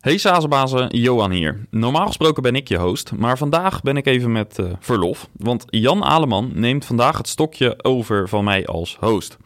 [0.00, 1.66] Hey Sazenbazen, Johan hier.
[1.70, 5.28] Normaal gesproken ben ik je host, maar vandaag ben ik even met uh, verlof.
[5.32, 9.36] Want Jan Aleman neemt vandaag het stokje over van mij als host.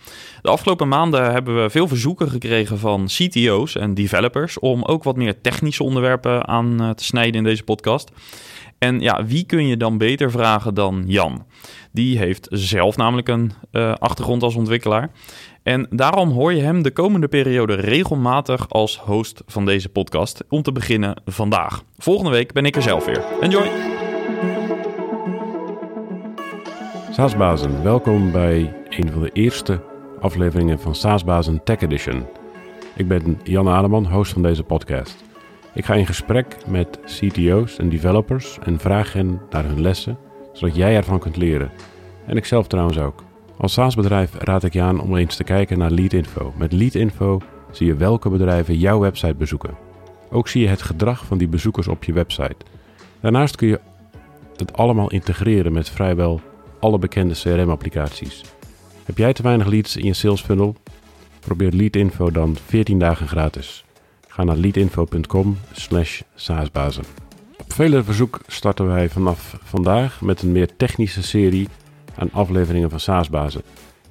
[0.42, 4.58] De afgelopen maanden hebben we veel verzoeken gekregen van CTO's en developers...
[4.58, 8.10] om ook wat meer technische onderwerpen aan uh, te snijden in deze podcast.
[8.78, 11.46] En ja, wie kun je dan beter vragen dan Jan?
[11.94, 15.10] Die heeft zelf namelijk een uh, achtergrond als ontwikkelaar...
[15.64, 20.44] En daarom hoor je hem de komende periode regelmatig als host van deze podcast.
[20.48, 21.82] Om te beginnen vandaag.
[21.98, 23.24] Volgende week ben ik er zelf weer.
[23.40, 23.70] Enjoy!
[27.10, 29.82] Saasbazen, welkom bij een van de eerste
[30.20, 32.26] afleveringen van Saasbazen Tech Edition.
[32.96, 35.24] Ik ben Jan Aleman, host van deze podcast.
[35.74, 40.18] Ik ga in gesprek met CTO's en developers en vraag hen naar hun lessen,
[40.54, 41.70] zodat jij ervan kunt leren.
[42.26, 43.22] En ik zelf trouwens ook.
[43.56, 46.52] Als SaaS-bedrijf raad ik je aan om eens te kijken naar Leadinfo.
[46.56, 47.40] Met Leadinfo
[47.70, 49.74] zie je welke bedrijven jouw website bezoeken.
[50.30, 52.56] Ook zie je het gedrag van die bezoekers op je website.
[53.20, 53.80] Daarnaast kun je
[54.56, 56.40] het allemaal integreren met vrijwel
[56.80, 58.42] alle bekende CRM-applicaties.
[59.04, 60.76] Heb jij te weinig leads in je sales funnel?
[61.40, 63.84] Probeer Leadinfo dan 14 dagen gratis.
[64.28, 67.23] Ga naar leadinfo.com slash saasbazen.
[67.58, 71.68] Op vele verzoek starten wij vanaf vandaag met een meer technische serie
[72.16, 73.62] aan afleveringen van SaaSbazen.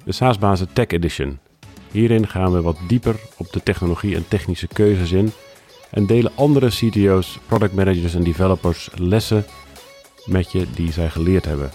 [0.04, 1.38] De SaaSbazen Tech Edition.
[1.90, 5.32] Hierin gaan we wat dieper op de technologie en technische keuzes in
[5.90, 9.44] en delen andere CTO's, product managers en developers lessen
[10.24, 11.70] met je die zij geleerd hebben.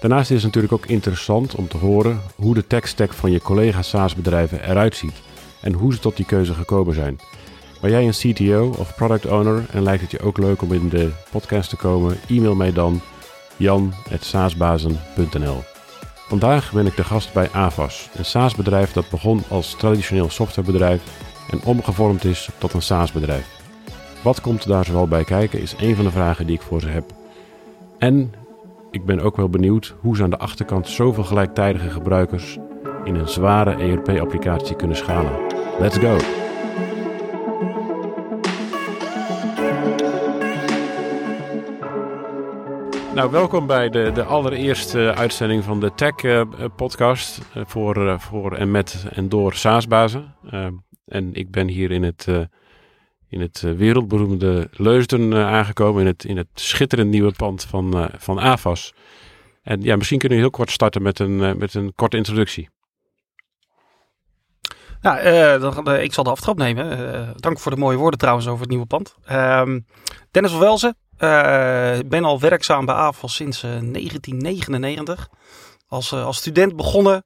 [0.00, 3.40] Daarnaast is het natuurlijk ook interessant om te horen hoe de tech stack van je
[3.40, 5.22] collega SaaS-bedrijven eruit ziet
[5.60, 7.20] en hoe ze tot die keuze gekomen zijn.
[7.80, 10.88] Ben jij een CTO of product owner en lijkt het je ook leuk om in
[10.88, 12.16] de podcast te komen?
[12.28, 13.00] E-mail mij dan
[13.56, 15.62] jan.saasbazen.nl
[16.28, 21.02] Vandaag ben ik de gast bij AVAS, een SaaS-bedrijf dat begon als traditioneel softwarebedrijf
[21.50, 23.58] en omgevormd is tot een SaaS-bedrijf.
[24.22, 26.88] Wat komt daar zoal bij kijken is een van de vragen die ik voor ze
[26.88, 27.04] heb.
[27.98, 28.34] En
[28.90, 32.58] ik ben ook wel benieuwd hoe ze aan de achterkant zoveel gelijktijdige gebruikers
[33.04, 35.32] in een zware ERP-applicatie kunnen schalen.
[35.78, 36.39] Let's go!
[43.14, 46.42] Nou, welkom bij de, de allereerste uitzending van de Tech uh,
[46.76, 50.34] Podcast uh, voor, voor en met en door SaaSbazen.
[51.06, 52.26] en ik ben hier in het,
[53.28, 58.94] in het wereldberoemde Leusden aangekomen, in het, in het schitterend nieuwe pand van, van AVAS.
[59.62, 62.68] En ja, misschien kunnen we heel kort starten met een, met een korte introductie.
[65.00, 67.34] Nou, dan, ik zal de aftrap nemen.
[67.36, 69.14] dank voor de mooie woorden trouwens over het nieuwe pand.
[69.24, 69.80] Ehm,
[70.30, 70.96] Dennis van Welzen,
[72.06, 75.28] ben al werkzaam bij AFAS sinds uh, 1999.
[75.88, 77.24] Als, uh, als student begonnen.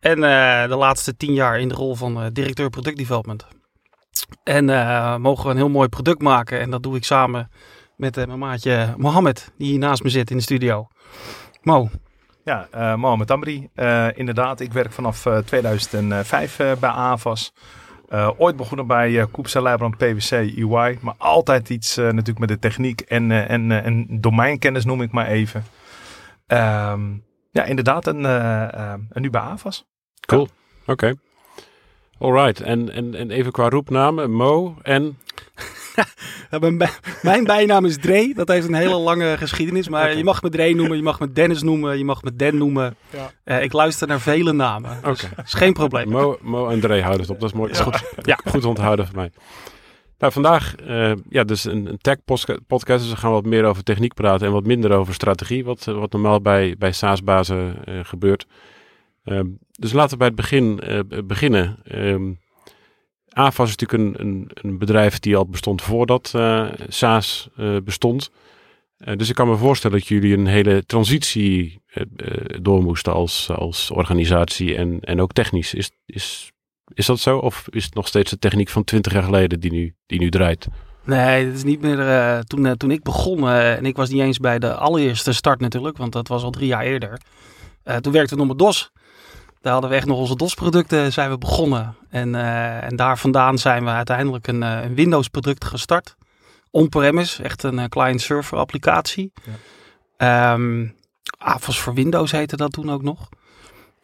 [0.00, 0.20] En
[0.68, 3.46] de laatste tien jaar in de rol van directeur product development.
[4.42, 4.64] En
[5.20, 6.60] mogen we een heel mooi product maken.
[6.60, 7.50] En dat doe ik samen
[7.96, 10.88] met mijn maatje Mohammed, die hier naast me zit in de studio.
[11.62, 11.88] Mo.
[12.44, 13.68] Ja, Mohammed Amri.
[14.14, 17.52] inderdaad, ik werk vanaf 2005 bij AFAS.
[18.12, 22.48] Uh, ooit begonnen bij uh, Koepsa Leibran PwC EY, maar altijd iets uh, natuurlijk met
[22.48, 25.64] de techniek en, en, en domeinkennis noem ik maar even.
[26.46, 28.24] Um, ja, inderdaad, en,
[29.10, 29.84] en nu bij AVAS.
[30.26, 30.48] Cool,
[30.80, 30.92] oké.
[30.92, 31.14] Okay.
[32.18, 35.18] Alright, en, en, en even qua roepnamen, Mo en...
[36.60, 36.90] mijn,
[37.22, 38.32] mijn bijnaam is Dre.
[38.34, 39.88] Dat heeft een hele lange geschiedenis.
[39.88, 42.56] Maar je mag me Dre noemen, je mag me Dennis noemen, je mag me Den
[42.56, 42.96] noemen.
[43.10, 43.32] Ja.
[43.44, 44.96] Uh, ik luister naar vele namen.
[44.98, 45.10] Oké.
[45.10, 46.08] Dus is geen probleem.
[46.08, 47.40] Mo, Mo en Dre houden het op.
[47.40, 47.72] Dat is mooi.
[47.72, 47.82] Ja.
[47.82, 48.38] Goed, ja.
[48.44, 49.30] goed onthouden voor mij.
[50.18, 52.16] Nou, vandaag uh, ja, dus een, een tech
[52.66, 53.02] podcast.
[53.02, 55.64] Dus we gaan wat meer over techniek praten en wat minder over strategie.
[55.64, 58.46] Wat, wat normaal bij, bij SaaS-bazen uh, gebeurt.
[59.24, 60.80] Uh, dus laten we bij het begin
[61.26, 61.78] beginnen.
[61.84, 62.30] Ehm,
[63.38, 68.30] AFAS is natuurlijk een, een, een, bedrijf die al bestond voordat uh, SaaS uh, bestond.
[68.98, 71.82] Uh, dus ik kan me voorstellen dat jullie een hele transitie
[72.60, 75.74] door moesten als, als organisatie en, en ook technisch.
[75.74, 76.52] Is, is,
[76.94, 77.38] is dat zo?
[77.38, 80.30] Of is het nog steeds de techniek van twintig jaar geleden die nu, die nu
[80.30, 80.68] draait?
[81.04, 82.44] Nee, dat is niet meer.
[82.44, 86.12] toen, toen ik begon, en ik was niet eens bij de allereerste start natuurlijk, want
[86.12, 87.20] dat was al drie jaar eerder.
[88.00, 88.92] toen werkte we nog met DOS.
[89.60, 91.96] Daar hadden we echt nog onze DOS-producten zijn we begonnen.
[92.10, 96.16] En, uh, en daar vandaan zijn we uiteindelijk een, uh, een Windows-product gestart.
[96.70, 99.32] On-premise, echt een uh, client-server applicatie.
[100.18, 100.52] Ja.
[100.52, 100.96] Um,
[101.38, 103.28] AFOS voor Windows heette dat toen ook nog.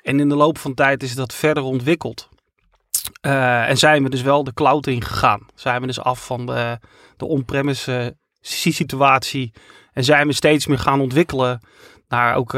[0.03, 2.29] En in de loop van tijd is dat verder ontwikkeld.
[3.21, 5.47] en zijn we dus wel de cloud ingegaan.
[5.55, 6.79] Zijn we dus af van de,
[7.17, 9.53] de on-premise situatie.
[9.93, 11.61] En zijn we steeds meer gaan ontwikkelen
[12.09, 12.51] naar ook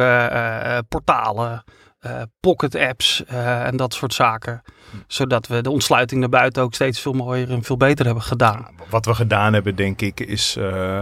[0.88, 1.64] portalen,
[2.06, 4.62] eh, pocket apps eh, en dat soort zaken.
[5.06, 8.66] Zodat we de ontsluiting naar buiten ook steeds veel mooier en veel beter hebben gedaan.
[8.90, 11.00] Wat we gedaan hebben, denk ik, is, eh,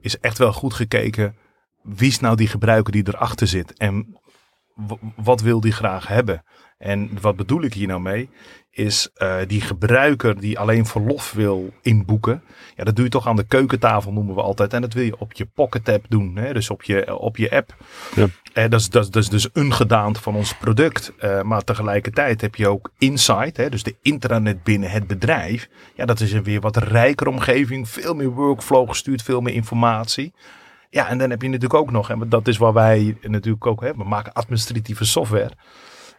[0.00, 1.36] is echt wel goed gekeken.
[1.82, 3.76] Wie is nou die gebruiker die erachter zit?
[3.76, 4.18] En
[5.16, 6.42] wat wil die graag hebben?
[6.78, 8.28] En wat bedoel ik hier nou mee?
[8.70, 12.42] Is eh, die gebruiker die alleen verlof wil inboeken.
[12.76, 14.72] Ja, dat doe je toch aan de keukentafel, noemen we altijd.
[14.72, 16.36] En dat wil je op je pocket app doen.
[16.36, 16.52] Hè?
[16.52, 17.74] Dus op je, op je app.
[18.14, 18.26] Ja.
[18.52, 21.12] Eh, dat, is, dat, is, dat is dus een gedaante van ons product.
[21.18, 23.56] Eh, maar tegelijkertijd heb je ook Insight.
[23.56, 23.68] Hè?
[23.68, 25.68] Dus de intranet binnen het bedrijf.
[25.94, 27.88] Ja, dat is een weer wat rijker omgeving.
[27.88, 30.32] Veel meer workflow gestuurd, veel meer informatie.
[30.90, 33.80] Ja, en dan heb je natuurlijk ook nog, en dat is waar wij natuurlijk ook
[33.80, 34.02] hebben.
[34.02, 35.52] We maken administratieve software.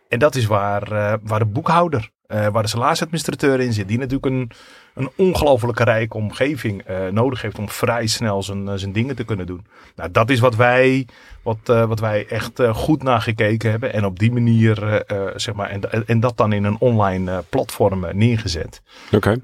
[0.09, 3.87] En dat is waar, eh, waar de boekhouder, eh, waar de salarisadministrateur in zit.
[3.87, 4.51] Die natuurlijk een,
[4.93, 9.45] een ongelofelijke rijke omgeving eh, nodig heeft om vrij snel zijn, zijn dingen te kunnen
[9.45, 9.65] doen.
[9.95, 11.07] Nou, dat is wat wij,
[11.43, 13.93] wat, wat wij echt goed naar gekeken hebben.
[13.93, 15.03] En op die manier,
[15.35, 18.81] zeg maar, en, en dat dan in een online platform neergezet.
[19.11, 19.35] Oké.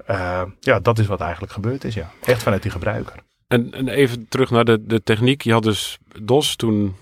[0.60, 2.10] Ja, dat is wat eigenlijk gebeurd is, ja.
[2.24, 3.14] Echt vanuit die gebruiker.
[3.48, 5.42] En, en even terug naar de, de techniek.
[5.42, 6.96] Je had dus DOS, toen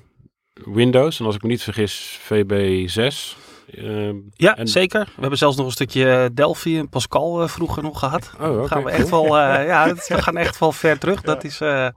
[0.65, 1.21] Windows.
[1.21, 3.44] En als ik me niet vergis, VB6.
[3.77, 5.05] Ehm, Ja, En- zeker.
[5.05, 8.31] We hebben zelfs nog een stukje Delphi en Pascal eh, vroeger nog gehad.
[8.41, 11.21] oh, gaan we echt wel, eh, ja, we gaan echt wel ver terug.
[11.21, 11.89] Dat is, eh,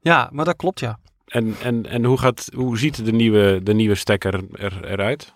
[0.00, 0.98] ja, maar dat klopt, ja.
[1.26, 5.32] En, en, en hoe, gaat, hoe ziet de nieuwe, de nieuwe stekker er, eruit?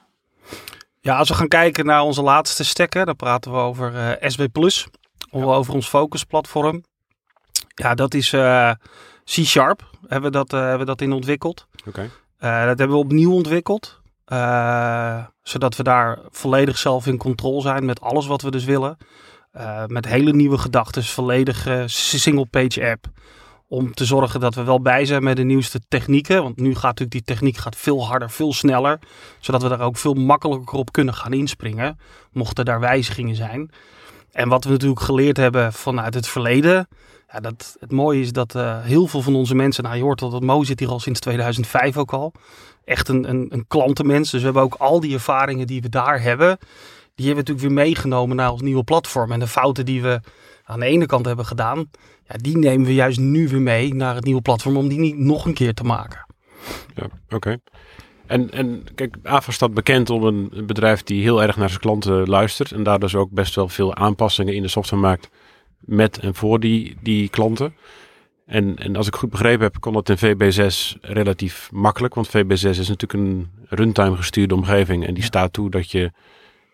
[1.00, 4.46] Ja, als we gaan kijken naar onze laatste stekker, dan praten we over eh, SB
[4.52, 4.86] Plus,
[5.30, 6.82] over ons focusplatform.
[7.74, 8.70] Ja, dat is eh,
[9.24, 11.66] C-Sharp, hebben we dat, eh, hebben we dat in ontwikkeld.
[11.86, 12.10] Oké.
[12.38, 17.84] Eh, dat hebben we opnieuw ontwikkeld, eh, zodat we daar volledig zelf in controle zijn
[17.84, 18.96] met alles wat we dus willen.
[19.50, 23.06] Eh, met hele nieuwe gedachten, volledige single-page app.
[23.68, 26.42] Om te zorgen dat we wel bij zijn met de nieuwste technieken.
[26.42, 28.98] Want nu gaat natuurlijk die techniek gaat veel harder, veel sneller.
[29.40, 31.98] Zodat we daar ook veel makkelijker op kunnen gaan inspringen.
[32.32, 33.70] Mochten daar wijzigingen zijn.
[34.32, 36.88] En wat we natuurlijk geleerd hebben vanuit het verleden.
[37.32, 40.22] Ja, dat, het mooie is dat eh, heel veel van onze mensen, nou je hoort
[40.22, 42.32] al dat Mo zit hier al sinds 2005 ook al.
[42.88, 44.30] Echt een, een, een klantenmens.
[44.30, 46.58] Dus we hebben ook al die ervaringen die we daar hebben.
[47.14, 49.32] Die hebben we natuurlijk weer meegenomen naar ons nieuwe platform.
[49.32, 50.20] En de fouten die we
[50.64, 51.90] aan de ene kant hebben gedaan.
[52.28, 54.76] Ja, die nemen we juist nu weer mee naar het nieuwe platform.
[54.76, 56.26] Om die niet nog een keer te maken.
[56.94, 57.58] Ja, oké.
[58.26, 62.28] En, en kijk, AVA staat bekend om een, bedrijf die heel erg naar zijn klanten
[62.28, 62.72] luistert.
[62.72, 65.30] En daar dus ook best wel veel aanpassingen in de software maakt
[65.78, 67.74] met en voor die, die klanten.
[68.48, 72.14] En, en als ik goed begrepen heb, kon dat in VB6 relatief makkelijk.
[72.14, 75.06] Want VB6 is natuurlijk een runtime gestuurde omgeving.
[75.06, 76.12] En die staat toe dat je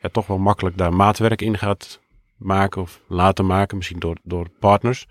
[0.01, 2.01] ja, toch wel makkelijk daar maatwerk in gaat
[2.37, 3.77] maken of laten maken.
[3.77, 5.07] Misschien door, door partners.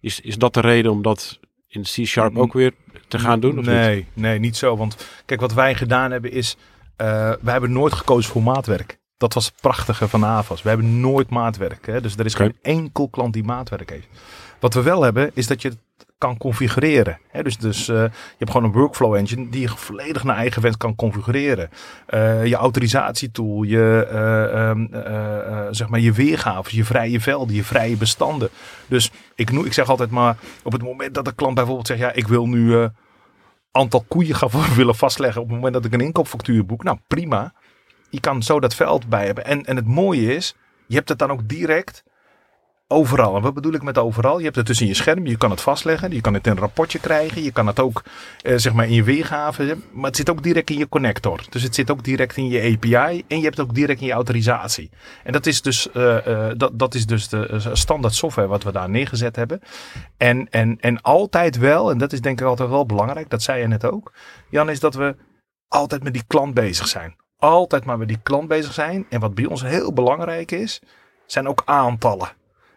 [0.00, 1.38] Is, is dat de reden om dat
[1.68, 2.72] in C-Sharp ook weer
[3.08, 3.50] te gaan doen?
[3.50, 3.66] Of niet?
[3.66, 4.76] nee, nee, niet zo.
[4.76, 6.56] Want kijk, wat wij gedaan hebben is,
[6.96, 8.98] eh wij hebben nooit gekozen voor maatwerk.
[9.16, 10.62] Dat was het prachtige van AVAS.
[10.62, 11.86] We hebben nooit maatwerk.
[11.86, 12.00] Hè?
[12.00, 14.08] Dus er is geen enkel klant die maatwerk heeft.
[14.64, 15.78] Wat we wel hebben, is dat je het
[16.18, 17.18] kan configureren.
[17.42, 20.76] Dus, dus eh, je hebt gewoon een workflow engine die je volledig naar eigen wens
[20.76, 21.70] kan configureren.
[22.06, 27.54] Eh, je autorisatietool, je, eh, ehm, eh, eh, zeg maar je weergaves, je vrije velden,
[27.54, 28.48] je vrije bestanden.
[28.86, 32.12] Dus ik, ik zeg altijd maar, op het moment dat de klant bijvoorbeeld zegt, ja,
[32.12, 32.88] ik wil nu
[33.70, 36.82] aantal koeien gaan willen vastleggen op het moment dat ik een inkoopfactuur boek.
[36.82, 37.52] Nou, prima.
[38.10, 39.44] Je kan zo dat veld bij hebben.
[39.44, 40.54] En, en het mooie is,
[40.86, 42.04] je hebt het dan ook direct
[42.88, 43.36] overal.
[43.36, 44.38] En wat bedoel ik met overal?
[44.38, 46.58] Je hebt het tussen je scherm, je kan het vastleggen, je kan het in een
[46.58, 48.02] rapportje krijgen, je kan het ook
[48.42, 51.44] eh, zeg maar in je weergave, maar het zit ook direct in je connector.
[51.50, 54.06] Dus het zit ook direct in je API en je hebt het ook direct in
[54.06, 54.90] je autorisatie.
[55.22, 58.62] En dat is dus, eh, eh, dat, dat is dus de eh, standaard software wat
[58.62, 59.60] we daar neergezet hebben.
[60.16, 63.60] En, en, en altijd wel, en dat is denk ik altijd wel belangrijk, dat zei
[63.60, 64.12] je net ook,
[64.50, 65.16] Jan, is dat we
[65.68, 67.16] altijd met die klant bezig zijn.
[67.38, 69.06] Altijd maar met die klant bezig zijn.
[69.10, 70.80] En wat bij ons heel belangrijk is,
[71.26, 72.28] zijn ook aantallen.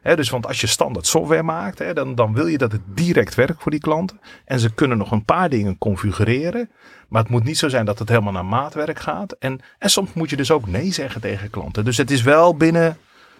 [0.07, 2.81] Hè, dus want als je standaard software maakt, hè, dan, dan wil je dat het
[2.85, 4.19] direct werkt voor die klanten.
[4.45, 6.69] En ze kunnen nog een paar dingen configureren.
[7.07, 9.31] Maar het moet niet zo zijn dat het helemaal naar maatwerk gaat.
[9.31, 11.85] En, en soms moet je dus ook nee zeggen tegen klanten.
[11.85, 12.97] Dus het is wel binnen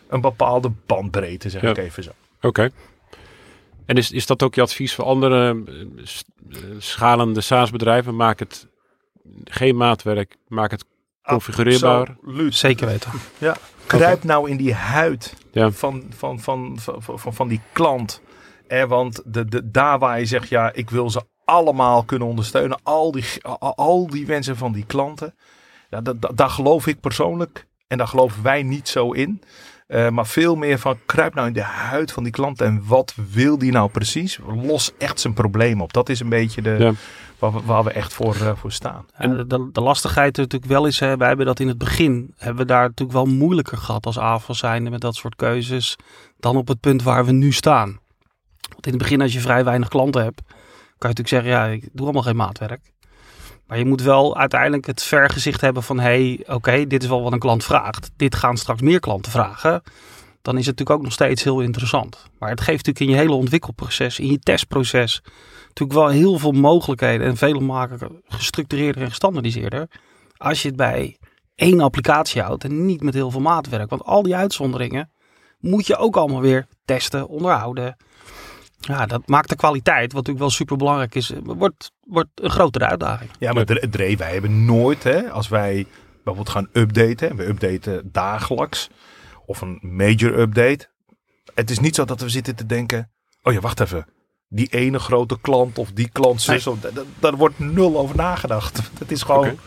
[0.08, 1.70] een bepaalde bandbreedte, zeg Ja.
[1.70, 2.12] ik even zo.
[2.42, 2.70] Oké.
[3.86, 5.74] En is, is dat ook je advies voor andere eh,
[6.52, 8.16] eh, schalende SaaS-bedrijven?
[8.16, 8.68] Maak het
[9.44, 10.86] geen maatwerk, maak het
[11.24, 12.16] configureerbaar.
[12.24, 12.56] Absoluut.
[12.56, 13.12] Zeker weten.
[13.88, 15.72] Kruip nou in die huid Ja.
[15.72, 18.22] van, van, van, van, van, van die klant.
[18.68, 22.80] Eh, want de, de, daar waar je zegt, ja, ik wil ze allemaal kunnen ondersteunen.
[22.84, 23.26] Al die,
[23.60, 25.36] al, die wensen van die klanten.
[25.90, 27.66] Ja, dat, dat, daar geloof ik persoonlijk.
[27.88, 29.42] En daar geloven wij niet zo in.
[29.88, 32.62] Eh, maar veel meer van kruip nou in de huid van die klant.
[32.62, 34.40] En wat wil die nou precies?
[34.64, 35.94] Los echt zijn probleem op.
[35.94, 36.92] Dat is een beetje de, Ja.
[37.40, 39.06] Waar we, echt voor, eh, voor staan.
[39.14, 42.62] En de, de, lastigheid natuurlijk wel is, hè, wij hebben dat in het begin, hebben
[42.62, 45.96] we daar natuurlijk wel moeilijker gehad als AFAL zijnde met dat soort keuzes,
[46.38, 48.00] dan op het punt waar we nu staan.
[48.70, 50.42] Want in het begin als je vrij weinig klanten hebt,
[50.98, 52.92] kan je natuurlijk zeggen, ja, ik doe allemaal geen maatwerk.
[53.68, 56.04] Maar je moet wel uiteindelijk het vergezicht hebben van, hé,
[56.44, 58.12] hey, oké, dit is wel wat een klant vraagt.
[58.16, 59.82] Dit gaan straks meer klanten vragen.
[60.42, 62.26] Dan is het natuurlijk ook nog steeds heel interessant.
[62.40, 65.22] Maar het geeft natuurlijk in je hele ontwikkelproces, in je testproces,
[65.80, 69.88] natuurlijk wel heel veel mogelijkheden en vele maken gestructureerder en gestandardiseerder.
[70.38, 71.18] Als je het bij
[71.56, 73.90] één applicatie houdt en niet met heel veel maatwerk.
[73.90, 75.12] Want al die uitzonderingen
[75.60, 77.96] moet je ook allemaal weer testen, onderhouden.
[78.80, 82.86] Ja, dat maakt de kwaliteit, wat natuurlijk wel super belangrijk is, wordt, wordt een grotere
[82.86, 83.30] uitdaging.
[83.40, 88.90] Ja, maar Dre, wij hebben nooit, hè, als wij bijvoorbeeld gaan updaten, we updaten dagelijks,
[89.46, 90.88] of een major update.
[91.54, 93.12] Het is niet zo dat we zitten te denken,
[93.44, 94.08] oh ja, wacht even,
[94.48, 96.74] die ene grote klant of die klant zus, Nee.
[96.74, 96.80] of,
[97.20, 98.80] daar wordt nul over nagedacht.
[99.00, 99.60] Het is gewoon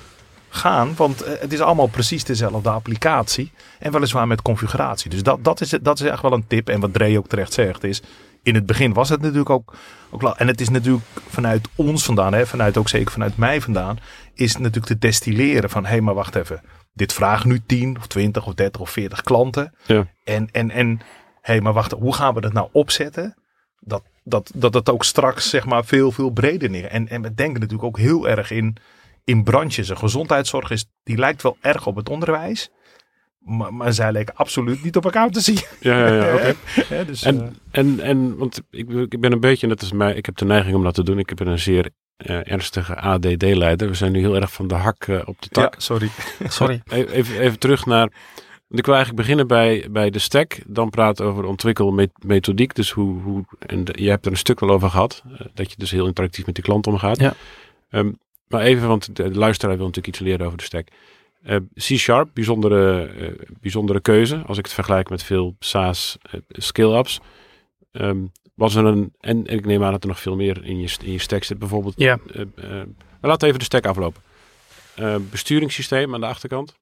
[0.48, 3.52] gaan, want eh, het is allemaal precies dezelfde applicatie.
[3.78, 5.10] En weliswaar met configuratie.
[5.10, 6.68] Dus dat, dat, is, dat is echt wel een tip.
[6.68, 8.02] En wat Dre ook terecht zegt is,
[8.42, 9.74] in het begin was het natuurlijk ook,
[10.10, 13.98] ook En het is natuurlijk vanuit ons vandaan, hè, vanuit ook zeker vanuit mij vandaan,
[14.34, 16.60] is natuurlijk te destilleren van, hé, hey, maar wacht even.
[16.92, 19.74] Dit vragen nu 10 of 20 of 30 of 40 klanten.
[19.86, 20.06] Ja.
[20.24, 20.88] En, en, en
[21.40, 23.34] hé, hey, maar wacht, hoe gaan we dat nou opzetten?
[23.78, 26.86] Dat, dat, dat het ook straks zeg maar veel, veel breder neer.
[26.86, 28.76] En, en we denken natuurlijk ook heel erg in,
[29.24, 29.90] in branches.
[29.90, 32.70] En gezondheidszorg is, die lijkt wel erg op het onderwijs.
[33.38, 35.58] Maar, maar zij lijken absoluut niet op elkaar te zien.
[35.80, 36.54] Ja, ja, ja oké.
[37.06, 40.26] Dus, En, eh, en, en want ik, ik ben een beetje, net als mij, ik
[40.26, 41.18] heb de neiging om dat te doen.
[41.18, 43.88] Ik heb een zeer eh, ernstige ADD-leider.
[43.88, 45.74] We zijn nu heel erg van de hak eh, op de tak.
[45.74, 46.10] ja, sorry.
[46.48, 46.82] Sorry.
[46.90, 48.12] Even, even terug naar.
[48.70, 50.58] Want ik wil eigenlijk beginnen bij, bij de stack.
[50.66, 52.74] Dan praten over ontwikkelmethodiek.
[52.74, 53.20] Dus hoe.
[53.22, 55.22] hoe en de- je hebt er een stuk wel over gehad.
[55.38, 57.18] eh, dat je dus heel interactief met die klant omgaat.
[57.20, 57.34] Ja.
[57.90, 58.10] Ehm,
[58.48, 60.88] maar even, want de luisteraar wil natuurlijk iets leren over de stack.
[61.42, 63.28] Eh, C-sharp, bijzondere, eh,
[63.60, 64.42] bijzondere keuze.
[64.46, 67.20] Als ik het vergelijk met veel SaaS eh, skill-ups.
[67.92, 68.18] Ehm,
[68.54, 69.12] was er een.
[69.20, 71.44] En, en ik neem aan dat er nog veel meer in je, in je stack
[71.44, 71.58] zit.
[71.58, 71.94] Bijvoorbeeld.
[71.96, 72.18] Ja.
[72.26, 72.86] maar
[73.20, 74.22] laten we even de stack aflopen.
[75.30, 76.74] Besturingssysteem aan de achterkant.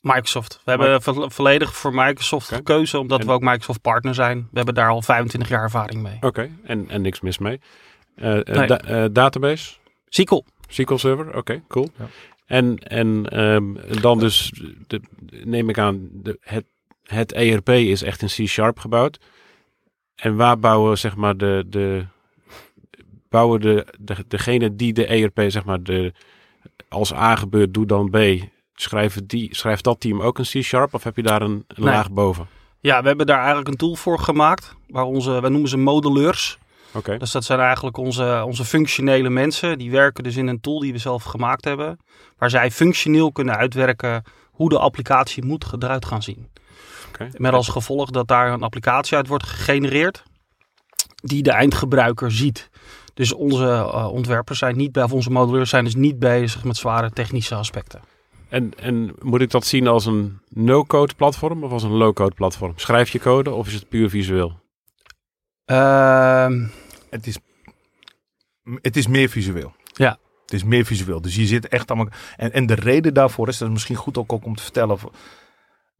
[0.00, 0.60] Microsoft.
[0.64, 4.38] We hebben vo- volledig voor Microsoft gekozen, omdat En- we ook Microsoft partner zijn.
[4.38, 6.16] We hebben daar al 25 jaar ervaring mee.
[6.20, 7.60] Oké, en, en niks mis mee.
[8.14, 8.42] Nee.
[8.44, 9.74] da- eh, database,
[10.08, 10.44] SQL.
[10.68, 11.88] SQL Server, oké, cool.
[11.98, 12.06] Ja.
[12.46, 14.52] En, en ehm, dan dus,
[14.86, 15.00] de,
[15.44, 16.64] neem ik aan, de, het,
[17.02, 19.18] het ERP is echt in C-sharp gebouwd.
[20.14, 22.04] En waar bouwen, zeg maar, de, de,
[23.28, 26.12] bouwen de, de, degene die de ERP, zeg maar, de,
[26.88, 28.16] als A gebeurt, doe dan B.
[28.80, 31.94] Schrijven die, schrijft dat team ook een C-sharp of heb je daar een, een Nee.
[31.94, 32.46] laag boven?
[32.80, 34.74] Ja, we hebben daar eigenlijk een tool voor gemaakt.
[34.88, 36.58] Waar onze, wij noemen ze modelleurs.
[36.92, 39.78] Oké, Dus dat zijn eigenlijk onze, onze functionele mensen.
[39.78, 41.98] Die werken dus in een tool die we zelf gemaakt hebben.
[42.38, 46.48] Waar zij functioneel kunnen uitwerken hoe de applicatie moet eruit gaan zien.
[47.08, 47.28] oké.
[47.36, 50.22] Met als gevolg dat daar een applicatie uit wordt gegenereerd.
[51.14, 52.70] Die de eindgebruiker ziet.
[53.14, 56.76] Dus onze eh, ontwerpers zijn niet bij, of onze modelleurs zijn dus niet bezig met
[56.76, 58.00] zware technische aspecten.
[58.48, 62.72] En, en moet ik dat zien als een no-code platform of als een low-code platform?
[62.76, 64.60] Schrijf je code of is het puur visueel?
[65.64, 66.66] Ehm,
[67.10, 67.38] Het is,
[68.80, 69.72] het is meer visueel.
[69.92, 70.18] Ja.
[70.42, 71.20] Het is meer visueel.
[71.20, 72.12] Dus je zit echt allemaal.
[72.36, 74.98] En, en de reden daarvoor is, dat is misschien goed ook, ook om te vertellen.
[74.98, 75.12] voor-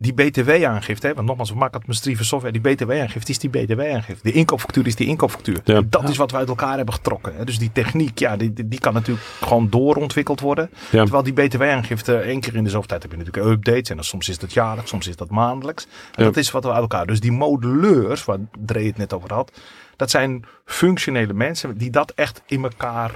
[0.01, 2.59] Die BTW-aangifte, hè, want nogmaals, we maken administratieve software.
[2.61, 4.23] Die BTW-aangifte is die BTW-aangifte.
[4.23, 5.61] De inkoopfactuur is die inkoopfactuur.
[5.65, 5.81] Ja.
[5.85, 6.09] Dat Ja.
[6.09, 7.37] is wat we uit elkaar hebben getrokken.
[7.37, 7.45] Hè.
[7.45, 10.71] Dus die techniek, ja, die, die, die kan natuurlijk gewoon doorontwikkeld worden.
[10.91, 11.03] Ja.
[11.03, 13.89] Terwijl die BTW-aangifte, één keer in de zoveel tijd heb je natuurlijk updates.
[13.91, 15.85] En dan soms is dat jaarlijks, soms is dat maandelijks.
[15.85, 16.25] En Ja.
[16.25, 17.07] dat is wat we uit elkaar.
[17.07, 19.61] Dus die modelleurs, waar Dre het net over had.
[19.97, 23.11] Dat zijn functionele mensen die dat echt in elkaar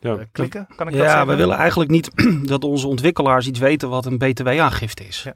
[0.00, 0.10] Ja.
[0.14, 0.66] eh, klikken.
[0.76, 1.26] Kan ik dat ja, zeggen?
[1.28, 2.10] we willen eigenlijk niet
[2.48, 5.22] dat onze ontwikkelaars iets weten wat een BTW-aangifte is.
[5.22, 5.34] Ja.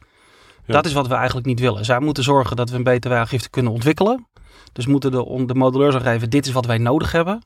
[0.66, 0.74] Ja.
[0.74, 1.84] Dat is wat we eigenlijk niet willen.
[1.84, 4.26] Zij moeten zorgen dat we een BTW-aangifte kunnen ontwikkelen.
[4.72, 7.42] Dus moeten de, de modelleurs aangeven, dit is wat wij nodig hebben.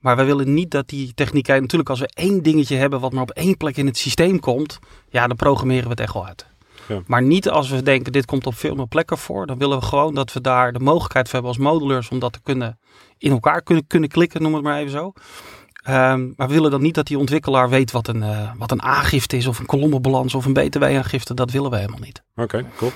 [0.00, 1.46] Maar wij willen niet dat die techniek...
[1.46, 4.78] Natuurlijk, als we één dingetje hebben wat maar op één plek in het systeem komt...
[5.08, 6.46] Ja, dan programmeren we het echt wel uit.
[6.88, 7.02] Ja.
[7.06, 9.46] Maar niet als we denken, dit komt op veel meer plekken voor.
[9.46, 12.08] Dan willen we gewoon dat we daar de mogelijkheid voor hebben als modelleurs...
[12.08, 12.78] om dat te kunnen
[13.18, 15.12] in elkaar kunnen, kunnen klikken, noem het maar even zo.
[15.88, 18.82] Ehm, maar we willen dan niet dat die ontwikkelaar weet wat een, eh, wat een
[18.82, 19.46] aangifte is...
[19.46, 21.34] of een kolommenbalans of een btw-aangifte.
[21.34, 22.22] Dat willen we helemaal niet.
[22.36, 22.92] Oké, cool.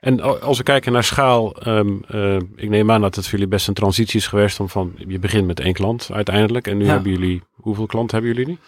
[0.00, 3.48] En als we kijken naar schaal, ehm, eh, ik neem aan dat het voor jullie
[3.54, 6.66] best een transitie is geweest om van, je begint met één klant uiteindelijk.
[6.66, 6.90] En nu Ja.
[6.90, 8.58] hebben jullie, hoeveel klanten hebben jullie nu?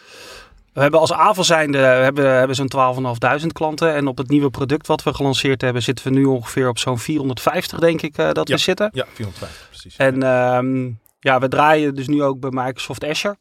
[0.72, 3.94] We hebben als AVL zijnde hebben, hebben zo'n 12.500 klanten.
[3.94, 6.98] En op het nieuwe product wat we gelanceerd hebben, zitten we nu ongeveer op zo'n
[6.98, 8.54] 450, denk ik, eh, dat Ja.
[8.54, 8.90] we zitten.
[8.92, 9.96] Ja, 450 precies.
[9.96, 10.90] En ehm,
[11.20, 13.36] ja, we draaien dus nu ook bij Microsoft Azure.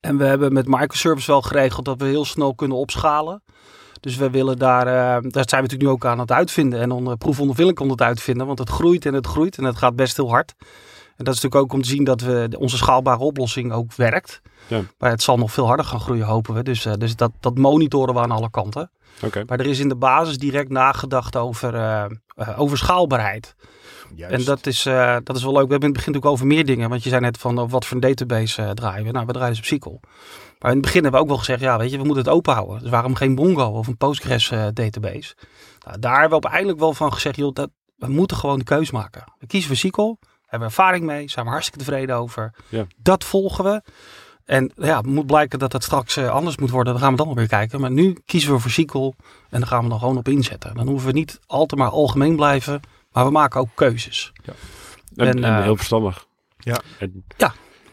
[0.00, 3.42] En we hebben met microservice wel geregeld dat we heel snel kunnen opschalen.
[4.00, 4.92] Dus we willen daar, eh,
[5.30, 6.80] daar zijn we natuurlijk nu ook aan het uitvinden.
[6.80, 8.46] En onder proefondervindelijk aan het uitvinden.
[8.46, 10.54] Want het groeit en het groeit en het gaat best heel hard.
[11.16, 14.40] En dat is natuurlijk ook om te zien dat we onze schaalbare oplossing ook werkt.
[14.66, 14.80] Ja.
[14.98, 16.62] Maar het zal nog veel harder gaan groeien, hopen we.
[16.62, 18.90] Dus, eh, dus dat, dat monitoren we aan alle kanten.
[19.46, 22.06] Maar er is in de basis direct nagedacht over, eh,
[22.56, 23.54] over schaalbaarheid.
[24.14, 24.34] Juist.
[24.34, 25.66] En dat is, eh, dat is wel leuk.
[25.66, 26.88] We hebben in het begin natuurlijk over meer dingen.
[26.88, 29.10] Want je zei net van op wat voor een database eh, draaien we.
[29.10, 30.00] Nou, we draaien dus op SQL.
[30.58, 32.32] Maar in het begin hebben we ook wel gezegd, ja, weet je, we moeten het
[32.32, 32.78] open houden.
[32.80, 35.34] Dus waarom geen Mongo of een Postgres eh, database?
[35.86, 38.90] Nou, daar hebben we uiteindelijk wel van gezegd, joh, dat, we moeten gewoon de keus
[38.90, 39.24] maken.
[39.38, 42.54] We kiezen voor SQL, hebben we ervaring mee, zijn we hartstikke tevreden over.
[42.68, 42.86] Ja.
[42.96, 43.82] Dat volgen we.
[44.48, 46.92] En ja, het moet blijken dat het straks eh, anders moet worden.
[46.92, 47.80] Dan gaan we dan weer kijken.
[47.80, 49.14] Maar nu kiezen we voor SQL
[49.50, 50.74] en dan gaan we dan gewoon op inzetten.
[50.74, 52.80] Dan hoeven we niet altijd maar algemeen blijven,
[53.18, 54.32] maar we maken ook keuzes.
[55.16, 56.26] En, En, en eh, heel verstandig.
[56.58, 56.80] Ja.
[56.98, 57.52] En, Ja.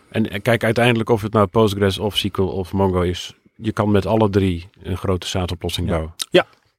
[0.10, 3.92] En, en kijk, uiteindelijk of het nou Postgres of SQL of Mongo is, je kan
[3.92, 5.94] met alle drie een grote SaaS-oplossing Ja.
[5.94, 6.14] bouwen.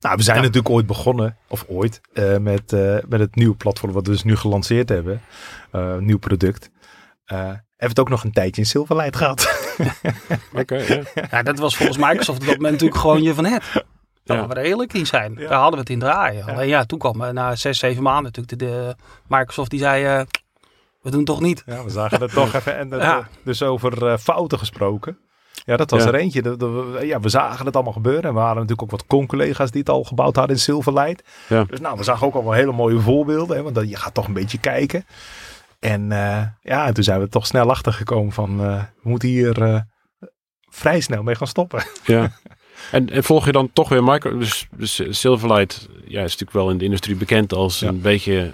[0.00, 0.43] Nou, we zijn Ja.
[0.43, 4.23] natuurlijk ooit begonnen, of ooit, eh, met, eh, met het nieuwe platform wat we dus
[4.23, 5.21] nu gelanceerd hebben.
[5.71, 6.71] Eh, nieuw product.
[7.25, 9.71] Eh hebben we het ook nog een tijdje in Silverlight gehad.
[10.61, 11.03] Oké, ja.
[11.31, 13.85] Ja, dat was volgens Microsoft op dat moment natuurlijk gewoon je van het.
[14.26, 15.35] Gaan we er eerlijk in zijn.
[15.38, 15.49] Ja.
[15.49, 16.47] Daar hadden we het in draaien.
[16.47, 16.52] Ja.
[16.52, 18.95] Alleen ja, toen kwam eh, na zes, zeven maanden natuurlijk de, de
[19.26, 20.26] Microsoft die zei, eh,
[21.02, 21.62] we doen het toch niet.
[21.66, 22.76] Ja, we zagen het toch even.
[22.76, 25.18] En dat, eh, dus over eh, fouten gesproken.
[25.64, 26.09] Ja, dat was Ja.
[26.09, 26.56] er eentje.
[27.00, 28.23] Ja, we zagen het allemaal gebeuren.
[28.23, 31.25] En we hadden natuurlijk ook wat con-collega's die het al gebouwd hadden in Silverlight.
[31.49, 31.64] Ja.
[31.64, 33.56] Dus nou, we zagen ook al wel hele mooie voorbeelden.
[33.56, 35.04] Hè, want dat, je gaat toch een beetje kijken.
[35.80, 38.61] En eh, ja, en toen zijn we toch snel achter gekomen van...
[38.61, 39.80] eh, we moeten hier eh,
[40.71, 41.83] vrij snel mee gaan stoppen.
[42.04, 42.30] ja.
[42.90, 44.38] En, en volg je dan toch weer Micro...
[44.38, 47.88] Dus, dus Silverlight ja, is natuurlijk wel in de industrie bekend als Ja.
[47.88, 48.52] een beetje,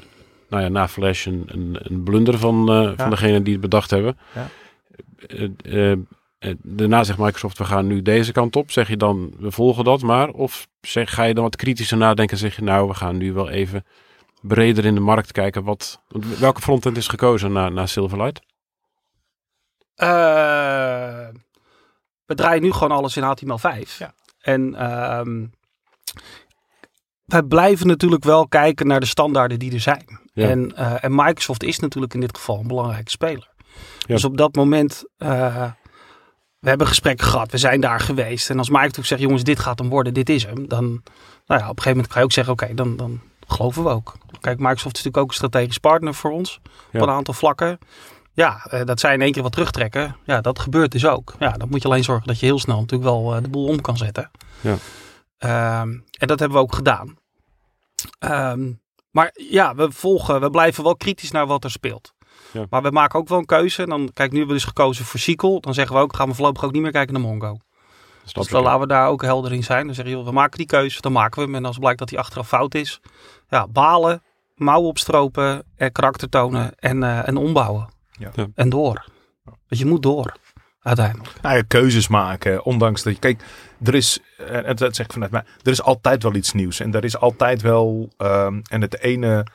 [0.49, 2.95] nou ja, na Flash een, een, een blunder van, eh, Ja.
[2.97, 4.19] van degene die het bedacht hebben.
[4.35, 4.49] Ja.
[5.65, 5.99] Eh, eh,
[6.63, 8.71] daarna zegt Microsoft, we gaan nu deze kant op.
[8.71, 10.29] Zeg je dan, we volgen dat maar?
[10.29, 13.33] Of zeg, ga je dan wat kritischer nadenken en zeg je, nou, we gaan nu
[13.33, 13.85] wel even
[14.41, 15.65] breder in de markt kijken.
[15.65, 16.01] Wat,
[16.39, 18.41] welke frontend is gekozen na, na Silverlight?
[19.95, 21.29] Eh,
[22.27, 23.99] we draaien nu gewoon alles in HTML5.
[23.99, 24.15] Ja.
[24.43, 25.47] En ehm,
[27.25, 30.21] wij blijven natuurlijk wel kijken naar de standaarden die er zijn.
[30.33, 30.49] Ja.
[30.49, 33.51] En, eh, en Microsoft is natuurlijk in dit geval een belangrijke speler.
[33.99, 34.15] Ja.
[34.15, 35.71] Dus op dat moment, eh,
[36.59, 38.51] we hebben gesprekken gehad, we zijn daar geweest.
[38.51, 40.69] En als Microsoft zegt, jongens, dit gaat hem worden, dit is hem.
[40.69, 41.03] Dan,
[41.47, 43.89] nou ja, op een gegeven moment kan je ook zeggen, oké, dan, dan geloven we
[43.89, 44.13] ook.
[44.41, 46.61] Kijk, Microsoft is natuurlijk ook een strategisch partner voor ons.
[46.91, 47.01] Ja.
[47.01, 47.79] Op een aantal vlakken.
[48.35, 50.17] Ja, eh, dat zij in één keer wat terugtrekken.
[50.25, 51.35] Ja, dat gebeurt dus ook.
[51.39, 53.67] Ja, dan moet je alleen zorgen dat je heel snel natuurlijk wel eh, de boel
[53.67, 54.31] om kan zetten.
[54.61, 54.77] Ja.
[55.39, 57.19] Ehm, en dat hebben we ook gedaan.
[58.19, 58.73] Ehm,
[59.11, 62.13] maar ja, we volgen, we blijven wel kritisch naar wat er speelt.
[62.53, 62.67] Ja.
[62.71, 63.83] Maar we maken ook wel een keuze.
[63.83, 65.61] En dan, kijk, nu hebben we dus gekozen voor SQL.
[65.61, 67.57] Dan zeggen we ook, gaan we voorlopig ook niet meer kijken naar Mongo.
[68.23, 69.87] Dus dan laten we daar ook helder in zijn.
[69.87, 71.55] Dan zeggen joh, we maken die keuze, dan maken we hem.
[71.55, 73.01] En als blijkt dat die achteraf fout is,
[73.49, 74.23] ja, balen,
[74.55, 77.89] mouwen opstropen, eh, karakter tonen en, en ombouwen.
[78.23, 78.31] Ja.
[78.35, 78.47] Ja.
[78.55, 79.05] En door.
[79.45, 80.37] Want je moet door,
[80.83, 81.41] uiteindelijk.
[81.43, 82.65] Nou ja, keuzes maken.
[82.65, 83.19] Ondanks dat je...
[83.19, 83.43] Kijk,
[83.83, 84.19] er is...
[84.49, 85.43] En dat zeg ik vanuit mij.
[85.63, 86.81] Er is altijd wel iets nieuws.
[86.81, 88.09] En er is altijd wel...
[88.17, 89.47] ehm, en het ene...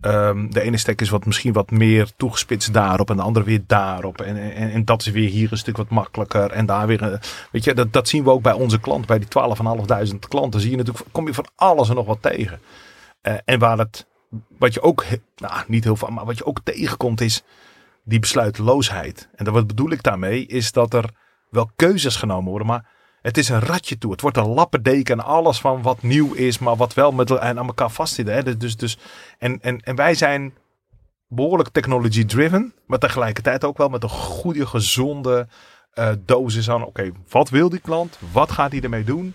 [0.00, 3.62] ehm, de ene stek is wat misschien wat meer toegespitst daarop en de andere weer
[3.66, 4.20] daarop.
[4.20, 6.50] En, en, en dat is weer hier een stuk wat makkelijker.
[6.50, 7.02] En daar weer.
[7.02, 7.20] een-
[7.52, 9.28] Weet je, dat, dat zien we ook bij onze klanten, bij die
[10.12, 10.60] 12.500 klanten.
[10.60, 12.60] Zie je natuurlijk, kom je van alles en nog wat tegen.
[13.20, 14.06] Eh, en waar het,
[14.58, 15.04] wat je ook,
[15.36, 17.42] nou niet heel veel, maar wat je ook tegenkomt is
[18.06, 19.28] die besluiteloosheid.
[19.34, 21.10] En wat bedoel ik daarmee is dat er
[21.50, 22.88] wel keuzes genomen worden, maar
[23.22, 24.10] het is een ratje toe.
[24.12, 27.58] Het wordt een lappendeken en alles van wat nieuw is, maar wat wel met, en
[27.58, 28.26] aan elkaar vastzit.
[28.26, 28.42] Hè?
[28.42, 28.98] Dus, dus, dus,
[29.38, 30.54] en, en, en wij zijn
[31.28, 35.46] behoorlijk technology driven, maar tegelijkertijd ook wel met een goede, gezonde
[35.92, 36.84] eh, dosis aan.
[36.84, 38.18] Oké, wat wil die klant?
[38.32, 39.34] Wat gaat hij ermee doen?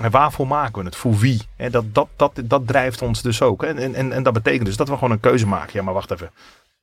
[0.00, 0.96] En waarvoor maken we het?
[0.96, 1.42] Voor wie?
[1.56, 3.62] En dat, dat, dat, dat drijft ons dus ook.
[3.62, 5.70] En, en, en dat betekent dus dat we gewoon een keuze maken.
[5.72, 6.30] Ja, maar wacht even.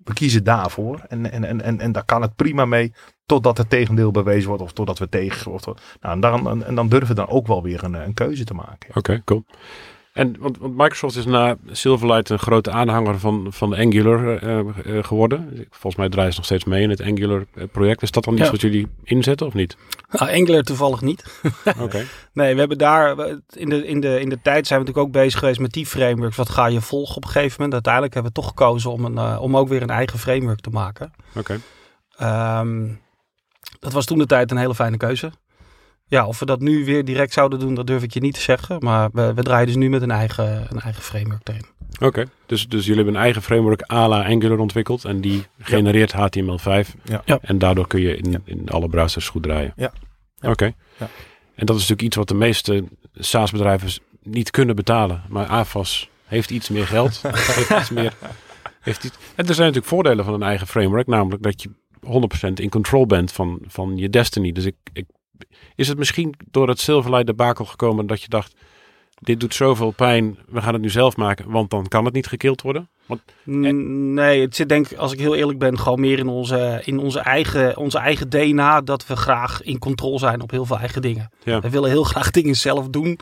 [0.06, 1.02] We kiezen daarvoor.
[1.08, 2.94] En, en, en, en, en daar kan het prima mee.
[3.26, 4.64] Totdat het tegendeel bewezen wordt.
[4.64, 5.52] Of totdat we tegen.
[5.52, 8.44] Of, nou, en, dan, en, dan durven we dan ook wel weer een, een keuze
[8.44, 8.96] te maken.
[8.96, 9.46] Oké, cool.
[10.16, 15.04] En want, want Microsoft is na Silverlight een grote aanhanger van, van Angular eh, eh,
[15.04, 15.68] geworden.
[15.70, 17.92] Volgens mij draaien ze nog steeds mee in het Angular eh.
[17.96, 18.52] Is dat dan iets Ja.
[18.52, 19.78] wat jullie inzetten of niet?
[20.12, 21.42] Nou, Angular toevallig niet.
[21.80, 22.06] Oké.
[22.34, 23.18] Nee, we hebben daar
[23.50, 25.86] in de, in, de, in de tijd zijn we natuurlijk ook bezig geweest met die
[25.86, 26.36] frameworks.
[26.38, 27.74] Wat ga je volgen op een gegeven moment?
[27.74, 31.14] Uiteindelijk hebben we toch gekozen om, een, om ook weer een eigen framework te maken.
[31.36, 31.60] Oké.
[32.18, 32.88] Ehm,
[33.80, 35.32] dat was toen de tijd een hele fijne keuze.
[36.08, 38.40] Ja, of we dat nu weer direct zouden doen, dat durf ik je niet te
[38.42, 38.78] zeggen.
[38.80, 41.66] Maar we, we draaien dus nu met een eigen, een eigen framework erin.
[42.00, 46.14] Oké, dus, dus jullie hebben een eigen framework à la Angular ontwikkeld en die genereert
[46.14, 46.90] HTML5.
[47.04, 47.22] Ja.
[47.26, 47.40] Ja.
[47.42, 48.40] En daardoor kun je in, Ja.
[48.46, 49.74] in alle browsers goed draaien.
[49.76, 49.92] Ja.
[50.36, 50.50] Ja.
[50.50, 50.66] Oké.
[50.98, 51.10] Ja.
[51.56, 53.90] En dat is natuurlijk iets wat de meeste SaaS-bedrijven
[54.24, 55.24] niet kunnen betalen.
[55.30, 57.22] Maar AFAS heeft iets meer geld.
[57.28, 58.14] heeft iets meer,
[58.82, 61.08] heeft iets, en er zijn natuurlijk voordelen van een eigen framework.
[61.08, 61.70] Namelijk dat je
[62.50, 64.52] 100% in control bent van, van je destiny.
[64.52, 65.06] Dus ik, ik,
[65.76, 68.54] is het misschien door het Silverlight debakel gekomen dat je dacht...
[69.20, 72.28] Dit doet zoveel pijn, we gaan het nu zelf maken, want dan kan het niet
[72.28, 72.90] gekild worden.
[73.06, 76.82] Want, Nee, het zit denk ik, als ik heel eerlijk ben, gewoon meer in onze,
[76.84, 78.82] in onze, eigen, onze eigen DNA.
[78.82, 81.30] Dat we graag in controle zijn op heel veel eigen dingen.
[81.44, 81.60] Ja.
[81.60, 83.20] We willen heel graag dingen zelf doen.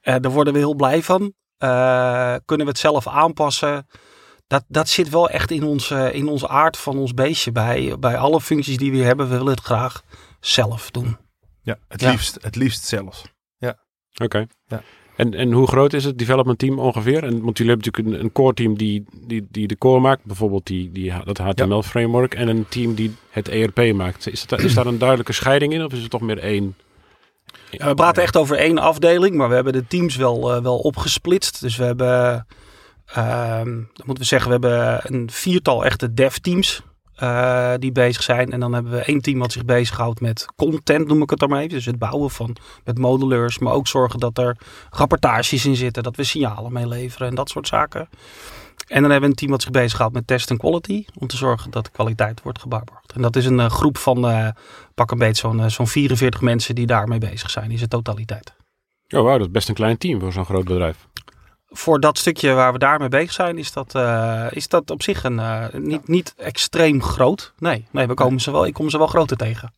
[0.00, 1.32] Eh daar worden we heel blij van.
[1.58, 3.86] Eh, kunnen we het zelf aanpassen?
[4.46, 7.52] Dat, dat zit wel echt in onze, in onze aard van ons beestje.
[7.52, 10.02] Bij, bij alle functies die we hebben, we willen het graag
[10.40, 11.16] zelf doen.
[11.66, 12.10] Ja, het, Ja.
[12.10, 13.24] Liefst, het liefst zelfs.
[14.22, 14.46] Oké.
[14.66, 14.82] Ja.
[15.16, 17.24] En, en hoe groot is het development team ongeveer?
[17.24, 20.24] En, want jullie hebben natuurlijk een, een core team die, die, die de core maakt,
[20.24, 24.28] bijvoorbeeld die, die, dat HTML framework, en een team die het ERP maakt.
[24.28, 26.76] Is, dat, is daar een duidelijke scheiding in of is het toch meer één?
[27.70, 30.78] Ja, we praten echt over één afdeling, maar we hebben de teams wel, eh, wel
[30.78, 31.60] opgesplitst.
[31.60, 32.46] Dus we hebben,
[33.06, 36.82] ehm, dan moeten we zeggen, we hebben een viertal echte dev teams
[37.16, 38.52] eh, die bezig zijn.
[38.52, 41.68] En dan hebben we één team wat zich bezighoudt met content, noem ik het even.
[41.68, 44.56] Dus het bouwen van met moduleurs, maar ook zorgen dat er
[44.90, 48.08] rapportages in zitten, dat we signalen meeleveren en dat soort zaken.
[48.86, 51.36] En dan hebben we een team wat zich bezighoudt met test en quality, om te
[51.36, 53.12] zorgen dat de kwaliteit wordt gewaarborgd.
[53.12, 54.48] En dat is een eh, groep van eh,
[54.94, 58.54] pak een beetje zo'n zo'n 44 mensen die daarmee bezig zijn in zijn totaliteit.
[59.08, 61.06] Oh wauw, dat is best een klein team voor zo'n groot bedrijf.
[61.76, 65.24] Voor dat stukje waar we daarmee bezig zijn, is dat, eh, is dat op zich
[65.24, 67.52] een, eh, niet, niet extreem groot.
[67.58, 69.72] Nee, nee we komen ze wel, ik kom ze wel groter tegen.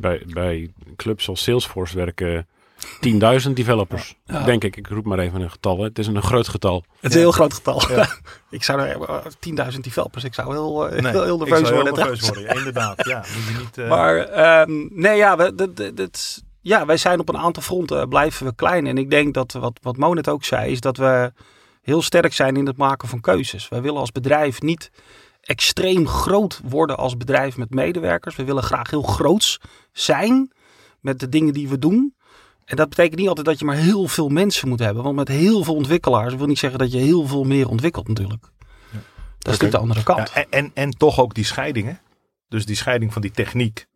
[0.00, 2.46] Bij, bij clubs zoals Salesforce werken
[3.00, 4.14] 10.000 developers.
[4.24, 4.44] Ja.
[4.44, 5.78] Denk ik, ik roep maar even een getal.
[5.78, 5.84] Hè.
[5.84, 6.84] Het is een groot getal.
[7.00, 7.82] Het is een heel groot getal.
[7.90, 8.08] Ja.
[8.50, 11.68] ik zou er eh, 10.000 developers, ik zou heel, eh, Nee, heel, heel ik nerveus
[11.68, 12.06] zou heel worden.
[12.06, 12.42] nerveus worden.
[12.44, 13.06] Ja, inderdaad.
[13.06, 13.78] Ja, moet je niet...
[13.84, 17.62] eh, Maar ehm, nee, ja, we, dat, dat, dat- ja, wij zijn op een aantal
[17.62, 18.86] fronten eh, blijven we klein.
[18.86, 21.32] En ik denk dat wat, wat Mo net ook zei, is dat we
[21.82, 23.68] heel sterk zijn in het maken van keuzes.
[23.68, 24.90] Wij willen als bedrijf niet
[25.40, 28.36] extreem groot worden als bedrijf met medewerkers.
[28.36, 29.60] We willen graag heel groots
[29.92, 30.52] zijn
[31.00, 32.14] met de dingen die we doen.
[32.64, 35.02] En dat betekent niet altijd dat je maar heel veel mensen moet hebben.
[35.02, 38.44] Want met heel veel ontwikkelaars wil niet zeggen dat je heel veel meer ontwikkelt natuurlijk.
[39.38, 40.30] Dat is de andere kant.
[40.34, 42.00] Ja, en, en, en toch ook die scheidingen.
[42.48, 43.86] Dus die scheiding van die techniek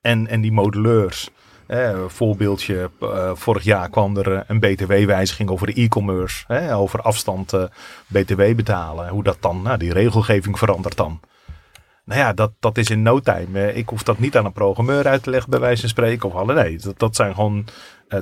[0.00, 1.30] en, en die moduleurs.
[1.66, 2.90] Eh, voorbeeldje,
[3.34, 6.72] vorig jaar kwam er eh, een btw-wijziging over de e-commerce.
[6.72, 7.64] over afstand eh,
[8.06, 9.08] btw betalen.
[9.08, 11.20] Hoe dat dan, nou die regelgeving verandert dan.
[12.04, 13.60] Nou ja, dat, dat is in no time.
[13.60, 16.28] Eh, ik hoef dat niet aan een programmeur uit te leggen bij wijze van spreken.
[16.28, 17.66] Of alle, nee, dat, dat zijn gewoon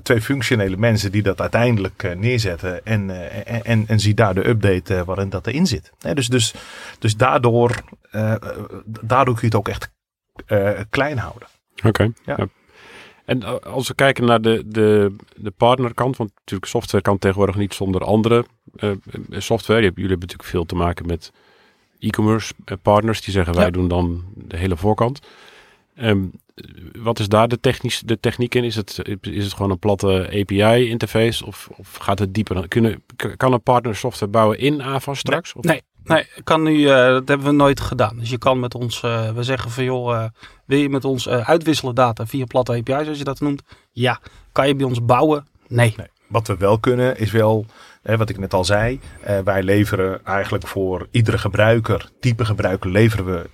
[0.02, 2.84] twee functionele mensen die dat uiteindelijk neerzetten.
[2.84, 5.92] En, eh, en, en, en zie daar de update waarin dat erin zit.
[6.14, 6.54] Dus, dus,
[6.98, 7.82] dus daardoor,
[9.00, 9.90] daardoor kun je het ook echt
[10.90, 11.48] klein houden.
[11.84, 12.02] Oké.
[12.24, 12.34] Ja.
[12.36, 12.46] ja.
[13.32, 17.56] En eh, als we kijken naar de, de, de partnerkant, want natuurlijk software kan tegenwoordig
[17.56, 18.44] niet zonder andere
[18.76, 18.96] eh, eh,
[19.30, 19.80] software.
[19.80, 21.32] Jullie hebben natuurlijk veel te maken met
[21.98, 23.70] e-commerce partners die zeggen wij Ja.
[23.70, 25.20] doen dan de hele voorkant.
[25.94, 26.24] Ehm,
[26.98, 28.64] wat is daar de, technisch, de techniek in?
[28.64, 32.68] Is het, is het gewoon een platte API-interface of, of gaat het dieper?
[32.68, 33.02] Kunnen,
[33.36, 35.52] kan een partner software bouwen in AVAS straks?
[35.52, 35.64] Of?
[35.64, 38.18] Nee, nee kan nu, eh, dat hebben we nooit gedaan.
[38.18, 40.24] Dus je kan met ons, eh, we zeggen van joh, eh,
[40.64, 43.62] wil je met ons uitwisselen data via platte API zoals je dat noemt?
[43.92, 44.20] Ja.
[44.52, 45.46] Kan je bij ons bouwen?
[45.68, 45.94] Nee.
[45.96, 46.06] Nee.
[46.26, 47.66] Wat we wel kunnen is wel,
[48.02, 49.00] hè, wat ik net al zei,
[49.44, 53.48] wij leveren eigenlijk voor iedere gebruiker, type gebruiker, leveren we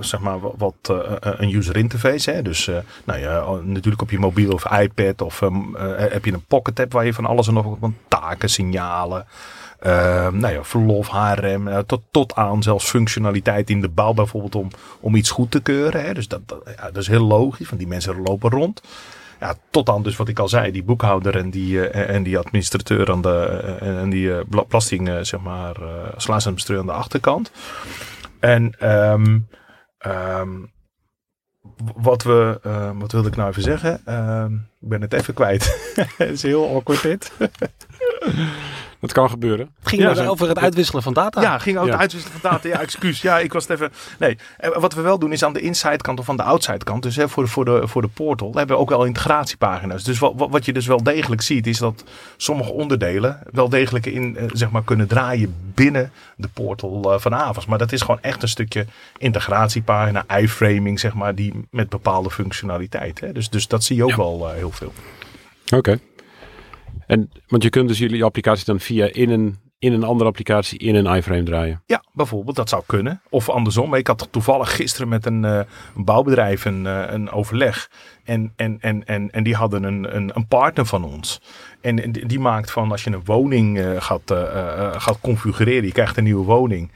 [0.00, 0.74] zeg maar wat,
[1.20, 2.30] een user interface.
[2.30, 2.42] Hè?
[2.42, 2.70] Dus
[3.04, 6.80] nou ja, natuurlijk op je mobiel of iPad of ehm, eh, heb je een pocket
[6.80, 9.26] app waar je van alles en nog wat taken, signalen.
[9.82, 14.54] Eh, nou ja, verlof, HRM, eh, tot, tot aan zelfs functionaliteit in de bouw bijvoorbeeld
[14.54, 14.68] om,
[15.00, 16.04] om iets goed te keuren.
[16.04, 16.14] Hè?
[16.14, 18.82] Dus dat, dat, is heel logisch, want die mensen lopen rond.
[19.40, 22.38] Ja, tot aan dus wat ik al zei, die boekhouder en die, eh, en die
[22.38, 25.76] administrateur aan de, eh, en die eh, bela- belasting, eh, zeg maar,
[26.28, 27.50] uh, aan de achterkant.
[28.40, 29.38] En ehm,
[29.98, 30.50] ehm,
[31.96, 34.00] wat we, eh, wat wilde ik nou even zeggen?
[34.04, 35.92] Ehm, ik ben het even kwijt.
[36.18, 37.32] Het is heel awkward dit.
[39.02, 39.70] Dat kan gebeuren.
[39.78, 41.40] Het ging Ja, dus over het uitwisselen van data.
[41.40, 41.92] Ja, ging ook Ja.
[41.92, 42.68] de uitwisseling van data.
[42.68, 43.20] Ja, excuus.
[43.22, 43.92] Ja, ik was het even...
[44.18, 46.84] Nee, En wat we wel doen is aan de inside kant of aan de outside
[46.84, 47.02] kant.
[47.02, 50.04] Dus hè, voor, de, voor, de, voor de portal hebben we ook wel integratiepagina's.
[50.04, 52.04] Dus wat, wat je dus wel degelijk ziet is dat
[52.36, 57.34] sommige onderdelen wel degelijk in, eh, zeg maar, kunnen draaien binnen de portal eh, van
[57.34, 57.66] Avas.
[57.66, 58.86] Maar dat is gewoon echt een stukje
[59.18, 63.20] integratiepagina, iframing, zeg maar, die met bepaalde functionaliteit.
[63.20, 63.32] Hè.
[63.32, 64.16] Dus, dus dat zie je ook Ja.
[64.16, 64.92] wel eh, heel veel.
[65.76, 65.98] Oké.
[67.12, 70.78] En, want je kunt dus jullie applicatie dan via in een, in een andere applicatie
[70.78, 71.82] in een iframe draaien.
[71.86, 73.20] Ja, bijvoorbeeld, dat zou kunnen.
[73.30, 73.94] Of andersom.
[73.94, 75.60] Ik had toevallig gisteren met een, eh,
[75.94, 77.90] bouwbedrijf een, eh, een overleg.
[78.24, 81.40] En, en, en, en, en die hadden een, een, een partner van ons.
[81.80, 84.34] En die maakt van als je een woning eh, gaat,
[84.96, 86.90] gaat configureren, je krijgt een nieuwe woning.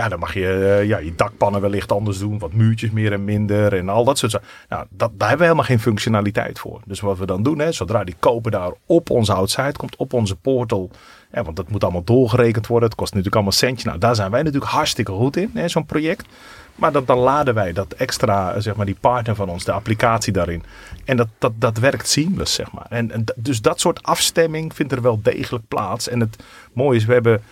[0.00, 2.38] Ja, dan mag je eh, ja, je dakpannen wellicht anders doen.
[2.38, 4.48] Wat muurtjes meer en minder en al dat soort zaken.
[4.68, 6.80] Nou, dat, daar hebben we helemaal geen functionaliteit voor.
[6.84, 10.12] Dus wat we dan doen, hè, zodra die koper daar op onze outside komt, op
[10.12, 10.90] onze portal.
[11.32, 12.88] Ja, want dat moet allemaal doorgerekend worden.
[12.88, 13.86] Het kost natuurlijk allemaal centje.
[13.86, 16.26] Nou, daar zijn wij natuurlijk hartstikke goed in, hè, zo'n project.
[16.74, 19.72] Maar dan, dan laden wij dat extra, eh, zeg maar, die partner van ons, de
[19.72, 20.62] applicatie daarin.
[21.04, 22.86] En dat, dat, dat werkt seamless, zeg maar.
[22.88, 26.08] En, en dus dat soort afstemming vindt er wel degelijk plaats.
[26.08, 27.42] En het mooie is, we hebben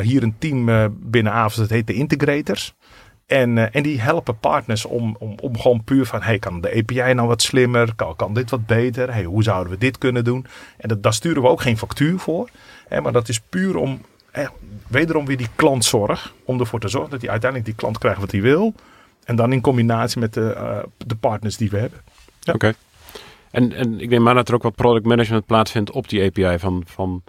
[0.00, 2.74] hier een team eh, binnen AVS, dat heet de Integrators.
[3.32, 6.76] En, eh, en die helpen partners om, om, om gewoon puur van, hey, kan de
[6.76, 7.94] API nou wat slimmer?
[7.94, 9.12] Kan, kan dit wat beter?
[9.12, 10.46] Hey, hoe zouden we dit kunnen doen?
[10.76, 12.48] En dat, daar sturen we ook geen factuur voor.
[12.88, 14.48] Hè, maar dat is puur om, eh,
[14.86, 16.34] wederom weer die klantzorg.
[16.44, 18.74] Om ervoor te zorgen dat hij uiteindelijk die klant krijgt wat hij wil.
[19.24, 22.00] En dan in combinatie met de, eh, de partners die we hebben.
[22.40, 22.52] Ja.
[22.52, 22.74] Oké.
[23.50, 26.58] En, en ik neem aan dat er ook wat product management plaatsvindt op die API.
[26.58, 27.22] Van, van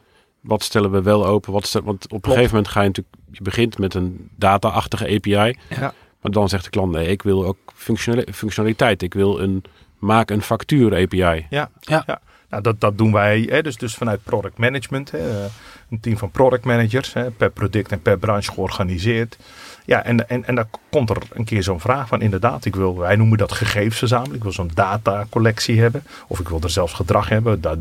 [0.43, 1.53] wat stellen we wel open?
[1.53, 3.15] Wat stel, want op een gegeven moment ga je natuurlijk...
[3.31, 5.57] Je begint met een data-achtige API.
[5.69, 5.93] Ja.
[6.21, 9.01] Maar dan zegt de klant, nee, ik wil ook functionali- functionaliteit.
[9.01, 9.63] Ik wil een...
[9.99, 11.45] Maak een factuur API.
[11.49, 12.19] Ja, Ja.
[12.49, 15.11] Nou, dat, dat doen wij hè, dus, dus vanuit product management.
[15.11, 15.43] Hè,
[15.89, 19.37] een team van product managers, hè, per product en per branche georganiseerd.
[19.85, 22.97] Ja, en, en, en dan komt er een keer zo'n vraag van inderdaad, ik wil,
[22.97, 24.35] wij noemen dat gegevens verzamelen.
[24.35, 26.03] Ik wil zo'n datacollectie hebben.
[26.27, 27.61] Of ik wil er zelfs gedrag hebben.
[27.61, 27.77] Dat,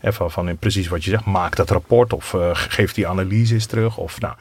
[0.00, 3.66] hè, van, in precies wat je zegt, maak dat rapport of eh, geef die analyses
[3.66, 3.96] terug.
[3.96, 4.34] Of nou,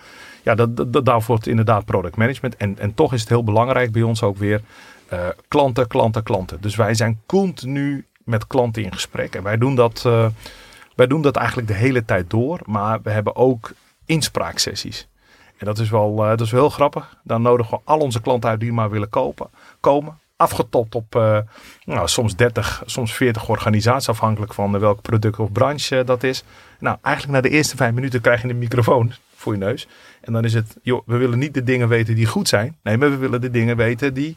[0.44, 2.56] ja, dat, dat, dat- daarvoor wordt inderdaad product management.
[2.58, 4.62] En, en toch is het heel belangrijk bij ons ook weer
[5.08, 6.58] eh, klanten, klanten, klanten.
[6.62, 9.36] Dus wij zijn continu met klanten in gesprek.
[9.36, 10.26] En wij doen dat, eh,
[10.96, 12.60] wij doen dat eigenlijk de hele tijd door.
[12.66, 13.72] Maar we hebben ook
[14.06, 15.08] inspraaksessies.
[15.60, 17.18] En dat is wel, eh, dat is wel heel grappig.
[17.24, 19.48] Dan nodigen we al onze klanten uit die maar willen kopen,
[19.80, 20.18] komen.
[20.36, 21.38] Afgetopt op eh,
[21.86, 26.44] nou, soms 30, soms 40 organisaties, afhankelijk van eh, welk product of branche dat is.
[26.80, 29.88] Nou, eigenlijk na de eerste vijf minuten krijg je een microfoon voor je neus.
[30.22, 32.78] En dan is het, joh, we willen niet de dingen weten die goed zijn.
[32.84, 34.36] Nee, maar we willen de dingen weten die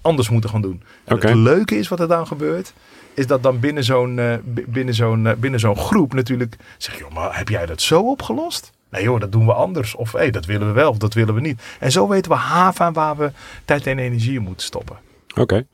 [0.00, 0.82] anders moeten gaan doen.
[1.04, 1.26] En Oké.
[1.26, 2.72] Het leuke is wat er dan gebeurt,
[3.14, 4.20] is dat dan binnen zo'n
[4.66, 8.72] binnen zo'n binnen zo'n groep natuurlijk zeg je, joh, maar heb jij dat zo opgelost?
[8.94, 9.94] Nee joh, dat doen we anders.
[9.94, 11.62] Of hey, dat willen we wel of dat willen we niet.
[11.80, 13.30] En zo weten we haven waar we
[13.64, 14.96] tijd en energie in moeten stoppen.
[15.38, 15.66] Oké.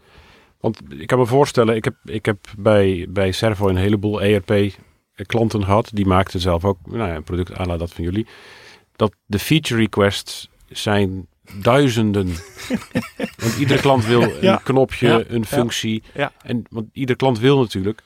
[0.60, 5.64] Want ik kan me voorstellen, ik heb, ik heb bij, bij Servo een heleboel ERP-klanten
[5.64, 5.90] gehad.
[5.94, 8.26] Die maakten zelf ook nou ja, een product à la dat van jullie.
[8.96, 11.26] Dat de feature requests zijn
[11.62, 12.26] duizenden.
[13.42, 14.56] want iedere klant wil een Ja.
[14.64, 15.22] knopje, Ja.
[15.28, 16.02] een functie.
[16.14, 16.32] Ja.
[16.42, 18.02] En want iedere klant wil natuurlijk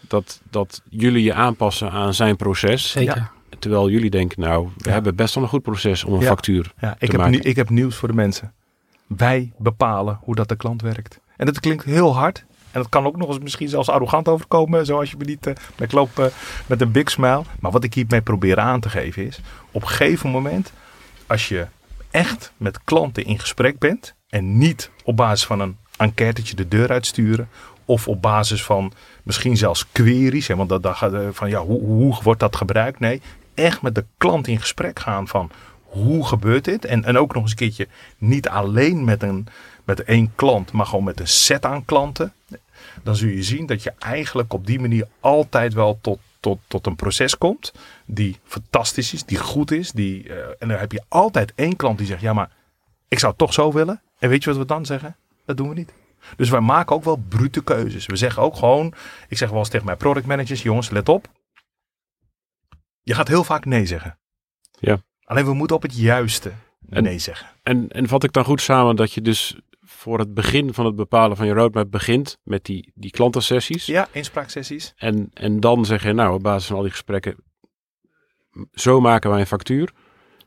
[0.00, 2.90] dat, dat jullie je aanpassen aan zijn proces.
[2.90, 3.30] Zeker.
[3.58, 4.92] Terwijl jullie denken, nou, we Ja.
[4.92, 6.26] hebben best wel een goed proces om een Ja.
[6.26, 6.72] factuur.
[6.80, 7.32] Ja, ik, te heb maken.
[7.32, 8.52] nu, ik heb nieuws voor de mensen.
[9.06, 11.20] Wij bepalen hoe dat de klant werkt.
[11.36, 12.44] En dat klinkt heel hard.
[12.70, 14.86] En dat kan ook nog eens misschien zelfs arrogant overkomen.
[14.86, 15.44] Zoals je me niet...
[15.44, 16.26] maar ik loop eh,
[16.66, 17.42] met een big smile.
[17.60, 19.40] Maar wat ik hiermee probeer aan te geven is...
[19.70, 20.72] Op een gegeven moment...
[21.26, 21.66] Als je
[22.10, 24.14] echt met klanten in gesprek bent...
[24.28, 27.48] En niet op basis van een enquêtetje de deur uitsturen...
[27.84, 28.92] Of op basis van
[29.26, 30.46] misschien zelfs queries.
[30.46, 32.98] Hè, want dat, dat eh, van ja, hoe, hoe wordt dat gebruikt?
[32.98, 33.22] Nee,
[33.54, 35.50] echt met de klant in gesprek gaan van
[35.82, 36.84] hoe gebeurt dit?
[36.84, 39.46] En, en ook nog eens een keertje niet alleen met, een,
[39.84, 42.32] met één klant, maar gewoon met een set aan klanten.
[43.02, 46.86] Dan zul je zien dat je eigenlijk op die manier altijd wel tot, tot, tot
[46.86, 47.72] een proces komt
[48.04, 49.92] die fantastisch is, die goed is.
[49.92, 52.50] Die, eh, en dan heb je altijd één klant die zegt, ja maar
[53.08, 54.00] ik zou het toch zo willen.
[54.18, 55.16] En weet je wat we dan zeggen?
[55.44, 55.92] Dat doen we niet.
[56.36, 58.06] Dus wij maken ook wel brute keuzes.
[58.06, 58.94] We zeggen ook gewoon,
[59.28, 61.28] ik zeg wel eens tegen mijn product managers, jongens, let op.
[63.02, 64.18] Je gaat heel vaak nee zeggen.
[64.78, 64.98] Ja.
[65.24, 66.52] Alleen we moeten op het juiste
[66.88, 67.48] En- nee zeggen.
[67.62, 70.96] En, en vat ik dan goed samen dat je dus voor het begin van het
[70.96, 73.86] bepalen van je roadmap begint met die, die klantensessies.
[73.86, 74.92] Ja, inspraaksessies.
[74.96, 77.36] En, en dan zeg je, nou, op basis van al die gesprekken,
[78.72, 79.92] zo maken wij een factuur.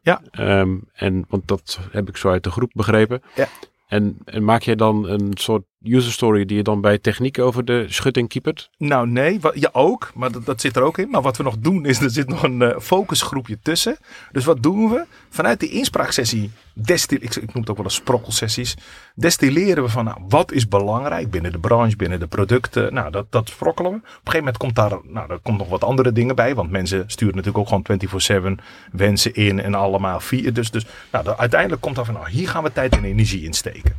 [0.02, 0.22] Ja.
[0.32, 3.22] Ehm, en, want dat heb ik zo uit de groep begrepen.
[3.36, 3.48] Ja.
[3.90, 7.66] En, en maak jij dan een soort user story die je dan bij techniek over
[7.66, 8.70] de schutting kiepert?
[8.78, 11.10] Nou nee, ja ook, maar dat, zit er ook in.
[11.10, 13.98] Maar wat we nog doen is, er zit nog een eh, focusgroepje tussen.
[14.32, 15.06] Dus wat doen we?
[15.30, 18.76] Vanuit die inspraaksessie, destil, ik, ik noem het ook wel eens sprokkelsessies,
[19.16, 22.94] destilleren we van nou, wat is belangrijk binnen de branche, binnen de producten.
[22.94, 23.98] Nou, dat, dat sprokkelen we.
[23.98, 26.56] Op een gegeven moment komt daar, nou, er komt nog wat andere dingen bij.
[26.56, 30.54] Want mensen sturen natuurlijk ook gewoon 24-7 wensen in en allemaal vier.
[30.54, 33.54] Dus, dus nou, uiteindelijk komt daar van, nou, hier gaan we tijd en energie in
[33.54, 33.96] steken.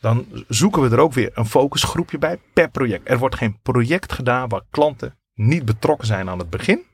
[0.00, 3.08] Dan zoeken we er ook weer een focusgroepje bij per project.
[3.10, 6.84] Er wordt geen project gedaan waar klanten niet betrokken zijn aan het begin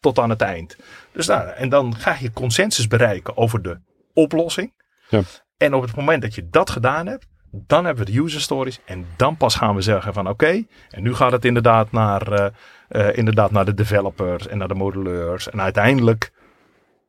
[0.00, 0.76] tot aan het eind.
[1.12, 3.80] Dus nou, en dan ga je consensus bereiken over de
[4.12, 4.72] oplossing.
[5.08, 5.22] Ja.
[5.56, 8.80] En op het moment dat je dat gedaan hebt, dan hebben we de user stories.
[8.84, 12.46] En dan pas gaan we zeggen van oké, en nu gaat het inderdaad naar, eh,
[12.88, 15.50] eh, inderdaad naar de developers en naar de modelleurs.
[15.50, 16.32] En uiteindelijk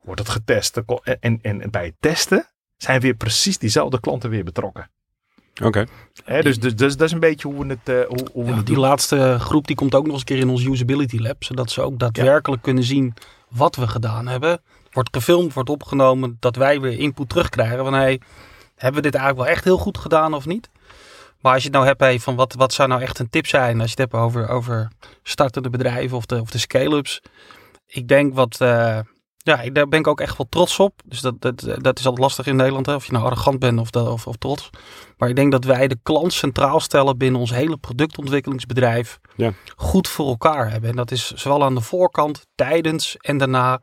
[0.02, 0.76] wordt het getest.
[0.76, 4.90] En, en, en bij het testen zijn weer precies diezelfde klanten weer betrokken.
[5.64, 5.84] Oké.
[6.24, 8.50] Hè, dus, dus, dus dat is een beetje hoe we het, eh, hoe, hoe we
[8.50, 8.84] Ja, het die doen.
[8.84, 11.44] laatste groep die komt ook nog eens een keer in ons usability lab.
[11.44, 13.14] Zodat ze ook daadwerkelijk kunnen zien
[13.48, 14.60] wat we gedaan hebben.
[14.90, 16.36] Wordt gefilmd, wordt opgenomen.
[16.40, 18.20] Dat wij weer input terugkrijgen van hey,
[18.74, 20.68] hebben we dit eigenlijk wel echt heel goed gedaan of niet?
[21.40, 23.46] Maar als je het nou hebt hey, van wat, wat zou nou echt een tip
[23.46, 23.80] zijn.
[23.80, 24.88] Als je het hebt over, over
[25.22, 27.22] startende bedrijven of de, of de scale-ups.
[27.86, 28.60] Ik denk wat...
[28.60, 28.98] eh,
[29.46, 31.00] ja, daar ben ik ook echt wel trots op.
[31.04, 32.86] Dus dat, dat, dat is altijd lastig in Nederland.
[32.86, 32.94] Hè?
[32.94, 34.70] Of je nou arrogant bent of, dat, of, of trots.
[35.16, 39.18] Maar ik denk dat wij de klant centraal stellen binnen ons hele productontwikkelingsbedrijf.
[39.36, 39.52] Ja.
[39.76, 40.90] Goed voor elkaar hebben.
[40.90, 43.80] En dat is zowel aan de voorkant, tijdens en daarna.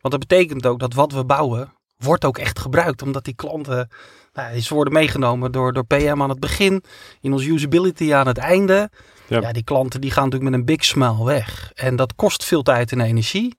[0.00, 3.02] Want dat betekent ook dat wat we bouwen, wordt ook echt gebruikt.
[3.02, 3.88] Omdat die klanten,
[4.32, 6.84] nou, ze worden meegenomen door, door PM aan het begin.
[7.20, 8.90] In ons usability aan het einde.
[9.26, 9.40] Ja.
[9.40, 9.52] Ja.
[9.52, 11.70] die klanten die gaan natuurlijk met een big smile weg.
[11.74, 13.58] En dat kost veel tijd en energie.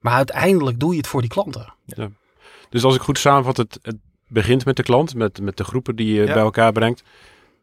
[0.00, 1.74] Maar uiteindelijk doe je het voor die klanten.
[2.68, 3.96] Dus als ik goed samenvat, het, het
[4.28, 6.32] begint met de klant, met, met de groepen die je Ja.
[6.32, 7.02] bij elkaar brengt.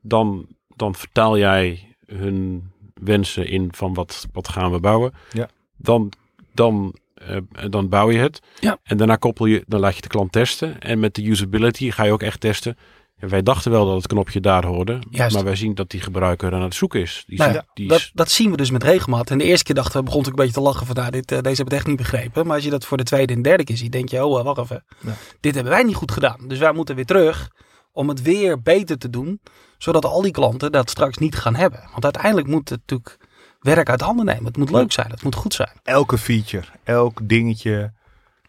[0.01, 5.13] Dan, dan vertaal jij hun wensen in van wat, wat gaan we bouwen.
[5.31, 5.49] Ja.
[5.77, 6.11] Dan,
[6.53, 7.37] dan, eh,
[7.69, 8.41] dan bouw je het.
[8.59, 8.77] Ja.
[8.83, 10.79] En daarna koppel je, dan laat je de klant testen.
[10.81, 12.77] En met de usability ga je ook echt testen.
[13.17, 14.99] En wij dachten wel dat het knopje daar hoorde.
[15.09, 15.35] Juist.
[15.35, 17.23] Maar wij zien dat die gebruiker aan het zoeken is.
[17.27, 19.29] Die, Nou die dat, is- dat zien we dus met regelmaat.
[19.29, 21.31] En de eerste keer dachten we, begon natuurlijk een beetje te lachen van, nou, dit,
[21.31, 22.45] eh, deze hebben het echt niet begrepen.
[22.45, 24.45] Maar als je dat voor de tweede en derde keer ziet, denk je, oh, eh,
[24.45, 24.83] wacht even.
[24.99, 25.13] Ja.
[25.39, 26.47] Dit hebben wij niet goed gedaan.
[26.47, 27.51] Dus wij moeten weer terug
[27.91, 29.41] om het weer beter te doen.
[29.77, 31.79] Zodat al die klanten dat straks niet gaan hebben.
[31.91, 33.17] Want uiteindelijk moet het natuurlijk
[33.59, 34.45] werk uit handen nemen.
[34.45, 35.71] Het moet leuk zijn, het moet goed zijn.
[35.83, 37.93] elke feature, elk dingetje,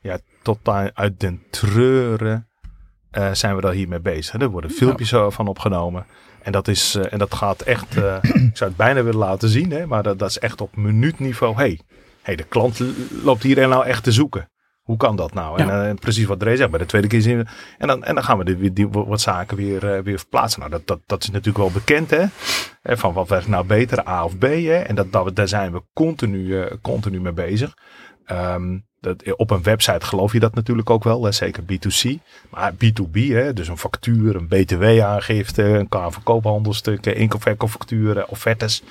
[0.00, 2.48] ja, tot aan- uit den treuren
[3.14, 4.40] eh, zijn we daar hiermee bezig.
[4.40, 6.06] Er worden filmpjes van opgenomen.
[6.42, 8.16] En dat, is, eh, en dat gaat echt, eh,
[8.50, 11.56] ik zou het bijna willen laten zien, hè, maar dat, dat is echt op minuutniveau.
[11.56, 11.80] hey,
[12.22, 12.82] hey, de klant
[13.22, 14.48] loopt hierin nou echt te zoeken.
[14.82, 15.62] Hoe kan dat nou?
[15.62, 17.46] En precies wat Dre zegt, bij de tweede keer zien we.
[17.78, 20.60] En dan, en dan gaan we die, die, wat zaken weer, weer verplaatsen.
[20.60, 22.24] Nou, dat, dat, dat is natuurlijk wel bekend, hè?
[22.96, 24.42] Van wat werkt nou beter, A of B?
[24.42, 24.76] Hè?
[24.76, 27.76] En dat, dat, daar zijn we continu, continu mee bezig.
[28.24, 31.32] Ehm, dat, op een website geloof je dat natuurlijk ook wel, hè?
[31.32, 32.10] zeker B2C.
[32.50, 33.52] Maar B2B, hè?
[33.52, 38.82] dus een factuur, een BTW-aangifte, een verkoophandelstuk, inkoopverkoopfacturen, offertes.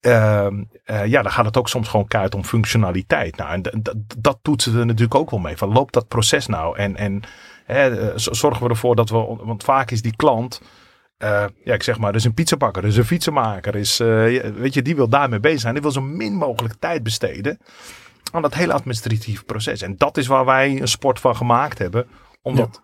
[0.00, 3.36] Ehm, eh, ja, dan gaat het ook soms gewoon keihard om functionaliteit.
[3.36, 3.82] Nou, en
[4.18, 5.56] dat toetsen we natuurlijk ook wel mee.
[5.56, 6.76] Van loopt dat proces nou?
[6.76, 7.22] En, en
[7.64, 10.60] hè, eh, zorgen we ervoor dat we, want vaak is die klant,
[11.20, 14.08] eh, ja, ik zeg maar, is een pizzabakker, er is een fietsenmaker, er is, eh,
[14.54, 15.72] weet je, die wil daarmee bezig zijn.
[15.72, 17.58] Die wil zo min mogelijk tijd besteden
[18.32, 19.82] aan dat hele administratieve proces.
[19.82, 22.06] En dat is waar wij een sport van gemaakt hebben,
[22.42, 22.60] om Ja.
[22.60, 22.82] dat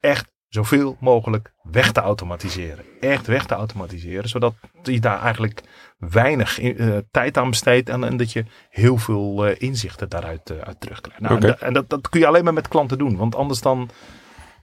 [0.00, 2.84] echt zoveel mogelijk weg te automatiseren.
[3.00, 5.62] Echt weg te automatiseren, zodat je daar eigenlijk
[5.98, 10.58] weinig eh, tijd aan besteedt en, en dat je heel veel eh, inzichten daaruit eh,
[10.58, 11.20] uit terugkrijgt.
[11.20, 13.90] Nou, en dat, dat kun je alleen maar met klanten doen, want anders dan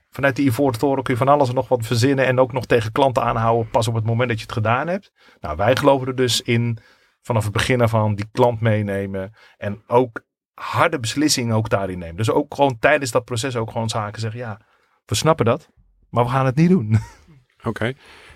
[0.10, 2.66] vanuit die ivoren toren kun je van alles en nog wat verzinnen en ook nog
[2.66, 5.12] tegen klanten aanhouden pas op het moment dat je het gedaan hebt.
[5.40, 6.78] Nou, wij geloven er dus in
[7.24, 12.16] vanaf het begin af aan die klant meenemen en ook harde beslissingen ook daarin nemen.
[12.16, 14.60] Dus ook gewoon tijdens dat proces ook gewoon zaken zeggen, ja,
[15.06, 15.70] we snappen dat,
[16.10, 16.98] maar we gaan het niet doen.
[17.64, 17.94] Oké.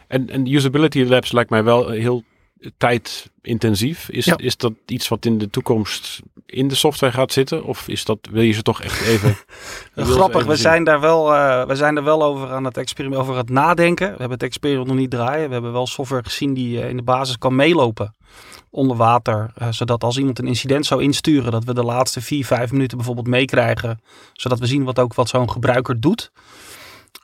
[0.07, 2.23] En, en usability labs lijkt mij wel heel
[2.77, 4.09] tijdintensief.
[4.09, 4.37] Is, Ja.
[4.37, 7.63] is dat iets wat in de toekomst in de software gaat zitten?
[7.63, 9.35] Of is dat, wil je ze toch echt even...
[9.95, 13.21] Grappig, even we zijn, daar wel, eh, we zijn er wel over aan het experiment,
[13.21, 14.05] over het nadenken.
[14.05, 15.47] We hebben het experiment nog niet draaien.
[15.47, 18.15] We hebben wel software gezien die eh, in de basis kan meelopen
[18.77, 19.51] onder water.
[19.55, 22.97] eh, zodat als iemand een incident zou insturen, dat we de laatste vier, vijf minuten
[22.97, 24.01] bijvoorbeeld meekrijgen.
[24.33, 26.31] Zodat we zien wat ook wat zo'n gebruiker doet.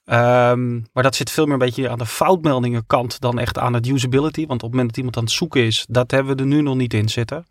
[0.06, 3.88] Ehm, maar dat zit veel meer een beetje aan de foutmeldingenkant dan echt aan het
[3.88, 4.46] usability.
[4.46, 6.62] Want op het moment dat iemand aan het zoeken is, dat hebben we er nu
[6.62, 7.46] nog niet in zitten.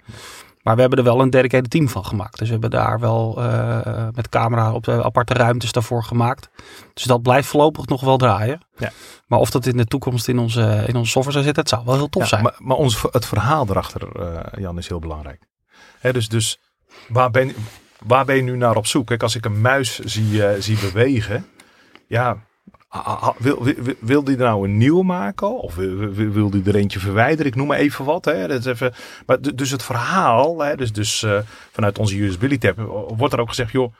[0.63, 2.39] Maar we hebben er wel een dedicated team van gemaakt.
[2.39, 6.51] Dus we hebben daar wel uh, met camera op de aparte ruimtes daarvoor gemaakt.
[6.95, 8.61] Dus dat blijft voorlopig nog wel draaien.
[8.77, 8.91] Ja.
[9.27, 11.85] Maar of dat in de toekomst in onze, in onze software zou zitten, het zou
[11.85, 12.43] wel heel tof Ja, zijn.
[12.43, 15.43] Maar, maar ons, het verhaal erachter, eh, Jan, is heel belangrijk.
[15.99, 16.59] Hè, dus dus
[17.09, 17.53] waar, ben,
[18.07, 19.07] waar ben je nu naar op zoek?
[19.07, 21.47] Kijk, als ik een muis zie, eh, zie bewegen,
[22.07, 22.37] ja,
[23.39, 25.61] wil, wil, wil- wil die er nou een nieuwe maken?
[25.63, 27.47] Of wil, wil, wil die er eentje verwijderen?
[27.47, 28.25] Ik noem maar even wat.
[28.25, 28.49] Hè.
[28.49, 28.93] Dat is even,
[29.27, 31.39] maar du- dus het verhaal, hè, dus, dus eh,
[31.73, 32.79] vanuit onze usability tab,
[33.17, 33.93] wordt er ook gezegd, joh,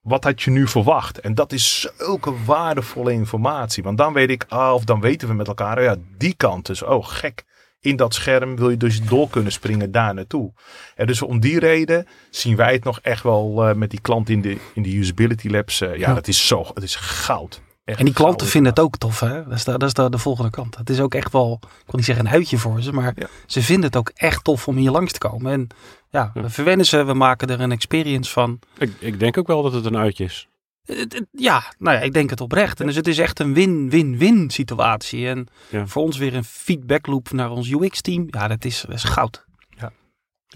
[0.00, 1.20] wat had je nu verwacht?
[1.20, 3.82] En dat is zulke waardevolle informatie.
[3.82, 6.82] Want dan weet ik, ah, of dan weten we met elkaar, ja, die kant dus,
[6.82, 7.44] oh gek.
[7.80, 10.52] In dat scherm wil je dus door kunnen springen daar naartoe.
[10.94, 14.28] En dus om die reden zien wij het nog echt wel eh, met die klant
[14.28, 15.80] in de, in de usability labs.
[15.80, 16.14] eh, ja, Ja.
[16.14, 17.60] dat is zo, het is goud.
[17.96, 19.44] En die klanten vinden het ook tof, hè?
[19.44, 20.76] Dat is, de, dat is de, de volgende kant.
[20.76, 23.26] Het is ook echt wel, ik wil niet zeggen een uitje voor ze, maar Ja.
[23.46, 25.52] ze vinden het ook echt tof om hier langs te komen.
[25.52, 25.66] En
[26.10, 28.58] ja, we verwennen ze, we maken er een experience van.
[28.78, 30.48] Ik, ik denk ook wel dat het een uitje is.
[30.84, 32.80] Het- het- Ja, nou ja, ik denk het oprecht.
[32.80, 35.28] En dus het is echt een win-win-win situatie.
[35.28, 35.86] En Ja.
[35.86, 38.26] voor ons weer een feedback loop naar ons UX-team.
[38.30, 39.46] Ja, dat is, dat is goud.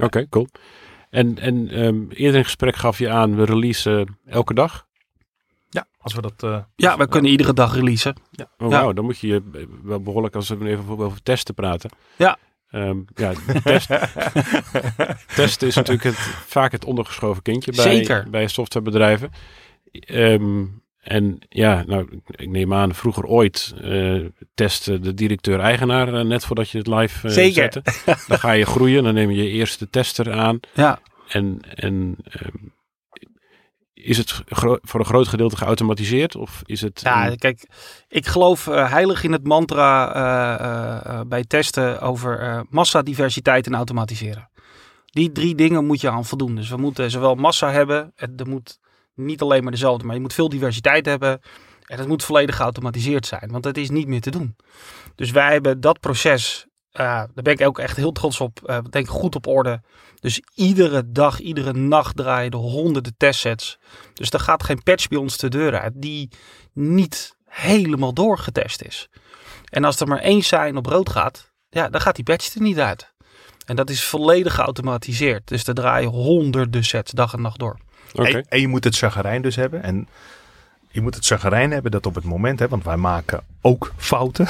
[0.01, 0.49] Oké, cool.
[1.11, 4.87] En, en ehm, eerder in gesprek gaf je aan, we releasen elke dag.
[6.03, 6.43] Ja, als we dat...
[6.43, 8.15] eh, Ja, we kunnen iedere dag releasen.
[8.17, 8.49] Oh, Ja.
[8.69, 9.43] wauw, dan moet je je
[9.83, 11.91] wel behoorlijk, als we even over, over testen praten.
[12.17, 12.37] Ja.
[12.71, 13.33] Ehm, ja,
[13.65, 13.89] test,
[15.37, 18.27] testen is natuurlijk het, vaak het ondergeschoven kindje bij, Zeker.
[18.31, 19.31] bij softwarebedrijven.
[19.93, 20.65] Ehm,
[21.01, 24.21] en ja, nou, ik neem aan, vroeger ooit eh
[24.55, 27.73] testte de directeur-eigenaar eh, net voordat je het live eh Zeker.
[27.73, 27.83] zette.
[28.29, 30.61] Dan ga je groeien, dan neem je je eerste tester aan.
[30.75, 30.99] Ja,
[31.29, 32.49] En, en ehm,
[34.03, 34.43] is het
[34.83, 36.37] voor een groot gedeelte geautomatiseerd?
[36.37, 37.01] Of is het...
[37.05, 37.69] Ja, een- kijk,
[38.09, 44.51] ik geloof eh, heilig in het mantra eh, eh, bij testen over massadiversiteit en automatiseren.
[45.05, 46.55] Die drie dingen moet je aan voldoen.
[46.55, 48.79] Dus we moeten zowel massa hebben, het, er moet
[49.15, 51.41] niet alleen maar dezelfde, maar je moet veel diversiteit hebben.
[51.87, 54.57] En het moet volledig geautomatiseerd zijn, want het is niet meer te doen.
[55.15, 58.79] Dus wij hebben dat proces, eh, daar ben ik ook echt heel trots op, eh
[58.91, 59.81] denk goed op orde.
[60.21, 63.79] Dus iedere dag, iedere nacht draaien de honderden testsets.
[64.15, 66.29] Dus er gaat geen patch bij ons de deur uit die
[66.73, 69.09] niet helemaal doorgetest is.
[69.69, 72.61] En als er maar één sign op rood gaat, ja, dan gaat die patch er
[72.61, 73.13] niet uit.
[73.67, 75.49] En dat is volledig geautomatiseerd.
[75.49, 77.79] Dus er draaien honderden sets dag en nacht door.
[78.13, 78.29] Oké.
[78.29, 79.83] en, en je moet het chagrijn dus hebben.
[79.83, 80.09] En
[80.93, 84.47] je moet het chagrijn hebben dat op het moment, hè, want wij maken ook fouten.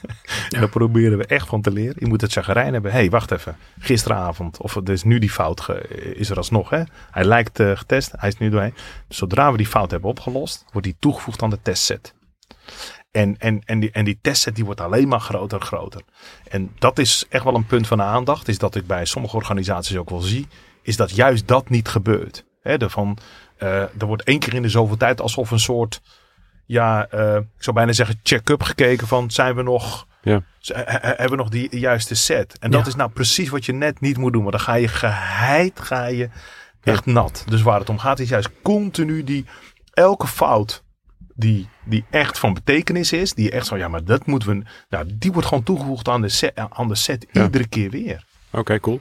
[0.50, 1.96] en daar proberen we echt van te leren.
[1.98, 2.90] Je moet het chagrijn hebben.
[2.92, 3.56] Hé, hey, wacht even.
[3.78, 5.68] Gisteravond, of er is nu die fout,
[6.14, 6.70] is er alsnog.
[6.70, 6.82] Hè?
[7.10, 8.74] Hij lijkt eh, getest, hij is nu doorheen.
[9.08, 12.14] Dus zodra we die fout hebben opgelost, wordt die toegevoegd aan de testset.
[13.10, 16.02] En, en, en, die, en die testset die wordt alleen maar groter en groter.
[16.48, 18.48] En dat is echt wel een punt van aandacht.
[18.48, 20.46] Is dat ik bij sommige organisaties ook wel zie.
[20.82, 22.44] Is dat juist dat niet gebeurt.
[22.62, 23.18] Hè, de van,
[23.60, 26.00] eh, er wordt één keer in de zoveel tijd alsof een soort.
[26.66, 30.06] Ja, eh, ik zou bijna zeggen check-up gekeken van zijn we nog.
[30.22, 30.42] Ja.
[30.62, 32.58] hebben we nog die juiste set?
[32.58, 32.86] En dat Ja.
[32.86, 34.42] is nou precies wat je net niet moet doen.
[34.42, 36.28] Want dan ga je geheid, ga je
[36.82, 37.44] echt nat.
[37.48, 39.44] Dus waar het om gaat is juist continu die
[39.92, 40.82] elke fout
[41.34, 45.04] die, die echt van betekenis is, die echt zo, ja, maar dat moeten we, nou,
[45.14, 48.24] die wordt gewoon toegevoegd aan de set, aan de set iedere keer weer.
[48.50, 49.00] Oké, cool.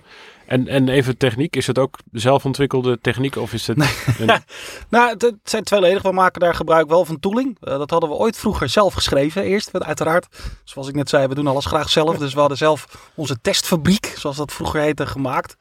[0.49, 3.77] En, en even techniek, is het ook zelfontwikkelde techniek of is het...
[4.19, 4.29] een-
[4.89, 6.01] Nou, het, het zijn tweeledig.
[6.01, 7.57] We maken daar gebruik wel van tooling.
[7.61, 9.71] Eh, dat hadden we ooit vroeger zelf geschreven eerst.
[9.71, 10.27] Want Uiteraard,
[10.63, 12.17] zoals ik net zei, we doen alles graag zelf.
[12.17, 15.57] Dus we hadden zelf onze testfabriek, zoals dat vroeger heette, gemaakt.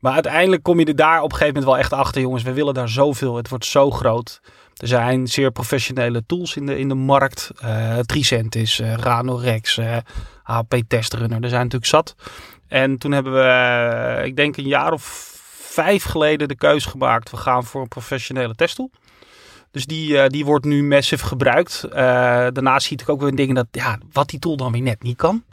[0.00, 2.20] Maar uiteindelijk kom je er daar op een gegeven moment wel echt achter.
[2.20, 3.36] Jongens, we willen daar zoveel.
[3.36, 4.40] Het wordt zo groot.
[4.76, 7.50] Er zijn zeer professionele tools in de, in de markt.
[7.60, 9.96] Eh Tricentis, eh Ranorex, eh
[10.42, 11.42] HP Testrunner.
[11.42, 12.14] Er zijn natuurlijk zat.
[12.68, 17.30] En toen hebben we, eh, ik denk een jaar of vijf geleden de keuze gemaakt.
[17.30, 18.90] We gaan voor een professionele testtool.
[19.70, 21.84] Dus die, eh, die wordt nu massive gebruikt.
[21.84, 21.94] Eh,
[22.52, 25.16] daarnaast zie ik ook weer dingen dat, ja, wat die tool dan weer net niet
[25.16, 25.44] kan.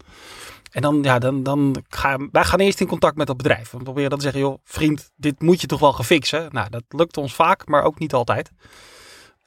[0.72, 3.72] En dan, ja, dan, dan gaan wij gaan eerst in contact met dat bedrijf.
[3.72, 6.48] We proberen dan te zeggen, joh, vriend, dit moet je toch wel gaan fixen.
[6.52, 8.52] Nou, dat lukt ons vaak, maar ook niet altijd.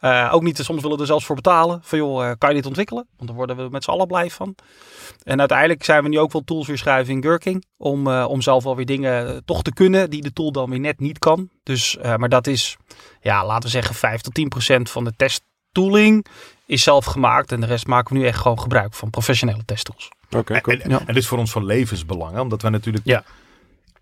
[0.00, 1.80] Eh, ook niet, soms willen we er zelfs voor betalen.
[1.82, 3.06] Van joh, eh, kan je dit ontwikkelen?
[3.16, 4.54] Want daar worden we met z'n allen blij van.
[5.22, 7.62] En uiteindelijk zijn we nu ook wel tools weer schrijven in Gherkin.
[7.76, 10.80] Om, eh, om zelf wel weer dingen toch te kunnen die de tool dan weer
[10.80, 11.48] net niet kan.
[11.62, 12.76] Dus, eh, maar dat is,
[13.20, 16.26] ja, laten we zeggen 5 tot 10 procent van de testtooling
[16.66, 17.52] is zelf gemaakt.
[17.52, 20.08] En de rest maken we nu echt gewoon gebruik van professionele testtools.
[20.36, 20.76] Oké, cool.
[20.76, 20.98] En, en, Ja.
[20.98, 23.24] en dit is voor ons van levensbelang, omdat we natuurlijk Ja.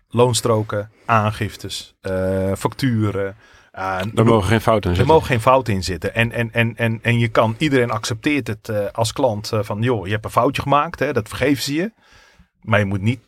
[0.09, 3.35] loonstroken, aangiftes, eh, facturen.
[3.75, 5.13] Eh, Daar mogen geen fouten in er zitten.
[5.13, 6.15] mogen geen fouten in zitten.
[6.15, 9.81] En, en, en, en, en je kan, iedereen accepteert het eh, als klant eh, van,
[9.81, 11.91] joh, je hebt een foutje gemaakt, hè, dat vergeven ze je.
[12.61, 13.19] Maar je moet niet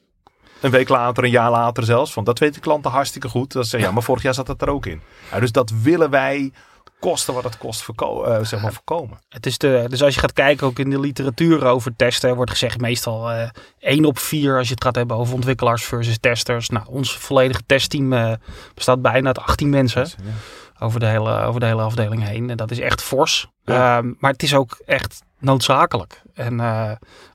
[0.62, 2.14] Een week later, een jaar later zelfs.
[2.14, 3.52] Want dat weten klanten hartstikke goed.
[3.52, 5.02] Dat ze ja, maar vorig jaar zat het er ook in.
[5.32, 6.52] Ja, dus dat willen wij
[7.00, 9.20] kosten wat het kost voorko eh, zeg maar voorkomen.
[9.30, 12.52] Het is de, dus als je gaat kijken, ook in de literatuur over testen, wordt
[12.52, 16.70] gezegd meestal eh 1 op 4 als je het gaat hebben over ontwikkelaars versus testers.
[16.70, 18.34] Nou, ons volledige testteam eh,
[18.74, 20.86] bestaat bijna uit 18 mensen ja.
[20.86, 22.50] over de, hele, over de hele afdeling heen.
[22.50, 23.48] En dat is echt fors.
[23.64, 23.98] Ja.
[23.98, 26.22] Ehm, maar het is ook echt noodzakelijk.
[26.34, 26.58] En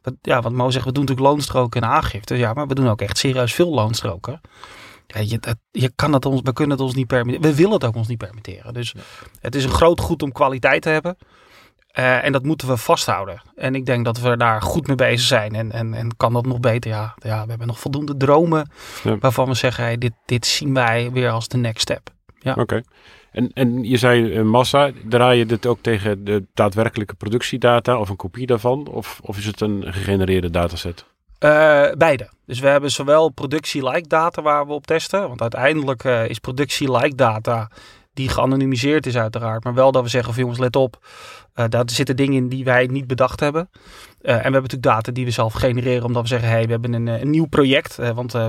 [0.02, 2.36] wat, ja, wat Mo zegt, we doen natuurlijk loonstroken en aangifte.
[2.36, 4.40] Ja, maar we doen ook echt serieus veel loonstroken.
[5.14, 7.50] Ja, je, dat, je kan het ons, we kunnen het ons niet permitteren.
[7.50, 8.74] We willen het ook ons niet permitteren.
[8.74, 8.94] Dus
[9.40, 11.16] het is een groot goed om kwaliteit te hebben.
[11.92, 13.42] Eh, en dat moeten we vasthouden.
[13.54, 15.54] En ik denk dat we daar goed mee bezig zijn.
[15.54, 16.90] En, en, en kan dat nog beter?
[16.90, 18.70] Ja, ja we hebben nog voldoende dromen
[19.02, 19.18] Ja.
[19.18, 22.10] waarvan we zeggen, hey, dit, dit zien wij weer als de next step.
[22.54, 22.82] Oké.
[23.32, 28.08] En, en je zei eh, massa, draai je dit ook tegen de daadwerkelijke productiedata of
[28.08, 28.86] een kopie daarvan?
[28.86, 31.04] Of, of is het een gegenereerde dataset?
[31.42, 32.28] Eh, beide.
[32.46, 35.28] Dus we hebben zowel productie-like data waar we op testen.
[35.28, 37.70] Want uiteindelijk eh, is productie-like data
[38.14, 39.64] die geanonimiseerd is uiteraard.
[39.64, 41.06] Maar wel dat we zeggen van jongens let op.
[41.54, 43.70] eh, daar zitten dingen in die wij niet bedacht hebben.
[43.72, 43.78] Eh,
[44.20, 46.04] en we hebben natuurlijk data die we zelf genereren.
[46.04, 47.96] Omdat we zeggen hey, we hebben een, een nieuw project.
[47.96, 48.46] want eh,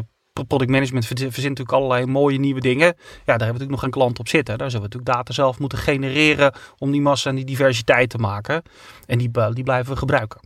[0.48, 2.86] product management verzi- verzint natuurlijk allerlei mooie nieuwe dingen.
[2.88, 4.58] Ja, daar hebben we natuurlijk nog geen klant op zitten.
[4.58, 6.54] Daar zullen we natuurlijk data zelf moeten genereren.
[6.78, 8.62] Om die massa en die diversiteit te maken.
[9.06, 10.40] En die, die blijven we gebruiken.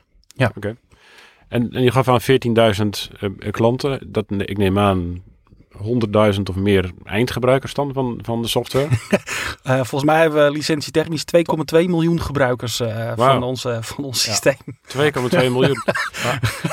[1.48, 2.28] En, en je gaf aan 14.000
[3.20, 4.00] eh, klanten.
[4.12, 5.22] Dat, ik neem aan
[5.78, 8.88] 100.000 of meer eindgebruikers dan van, van de software.
[9.64, 11.42] Eh, volgens mij hebben we licentietechnisch 2,2
[11.72, 14.32] miljoen gebruikers eh, van, ons, van ons Ja.
[14.32, 14.56] systeem.
[14.88, 15.84] 2,2 miljoen.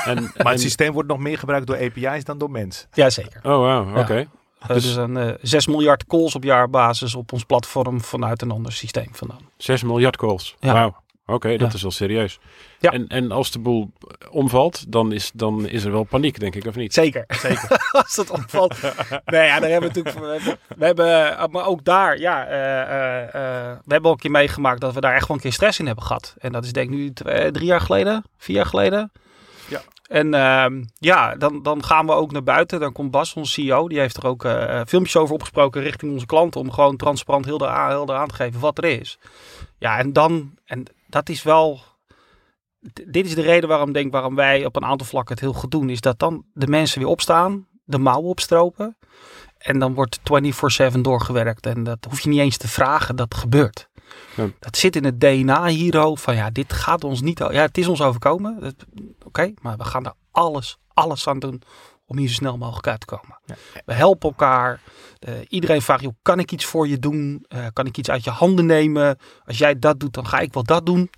[0.05, 2.87] En, Maar en- het systeem wordt nog meer gebruikt door API's dan door mensen.
[2.93, 3.39] Jazeker.
[3.43, 4.01] Oh, wow, Ja.
[4.01, 4.27] oké.
[4.59, 8.51] Eh, Dus- dus een eh 6 miljard calls op jaarbasis op ons platform vanuit een
[8.51, 9.49] ander systeem vandaan.
[9.57, 10.55] 6 miljard calls.
[10.59, 10.73] Ja.
[10.73, 10.95] Wauw.
[11.25, 11.75] Oké, dat Ja.
[11.75, 12.39] is wel serieus.
[12.85, 12.91] Ja.
[12.91, 13.91] En, en als de boel
[14.29, 16.93] omvalt, dan is, dan is er wel paniek, denk ik, of niet?
[16.93, 17.69] Zeker, zeker.
[18.01, 18.81] Als het opvalt.
[19.25, 20.57] nee, ja, daar hebben we natuurlijk.
[20.77, 24.81] We hebben, eh, maar ook daar, ja, eh, eh, we hebben ook een keer meegemaakt
[24.81, 26.35] dat we daar echt wel een keer stress in hebben gehad.
[26.37, 29.11] En dat is denk ik nu twee- drie jaar geleden, vier jaar geleden.
[29.67, 29.81] Ja.
[30.07, 32.79] En ehm, ja, dan, dan gaan we ook naar buiten.
[32.79, 34.47] Dan komt Bas, onze CEO, die heeft er ook
[34.87, 36.61] filmpjes over opgesproken richting onze klanten.
[36.61, 39.17] Om gewoon transparant heel de, aan, heel de aan te geven wat er is.
[39.77, 41.79] Ja, en dan, en dat is wel.
[42.93, 45.53] Dit is de reden waarom ik denk waarom wij op een aantal vlakken het heel
[45.53, 45.89] goed doen.
[45.89, 48.97] Is dat dan de mensen weer opstaan, de mouwen opstropen.
[49.57, 50.19] En dan wordt
[50.95, 51.65] 24-7 doorgewerkt.
[51.65, 53.89] En dat hoef je niet eens te vragen, dat gebeurt.
[54.35, 54.47] Ja.
[54.59, 56.19] Dat zit in het DNA hier ook.
[56.19, 57.39] Van ja, dit gaat ons niet.
[57.39, 58.75] Ja, het is ons overkomen.
[59.25, 61.61] Oké, maar we gaan er alles, alles aan doen
[62.07, 63.39] om hier zo snel mogelijk uit te komen.
[63.45, 63.55] Ja.
[63.85, 64.81] We helpen elkaar.
[65.19, 67.45] Eh, iedereen vraagt, joh, kan ik iets voor je doen?
[67.47, 69.17] Eh, kan ik iets uit je handen nemen?
[69.45, 71.09] Als jij dat doet, dan ga ik wel dat doen.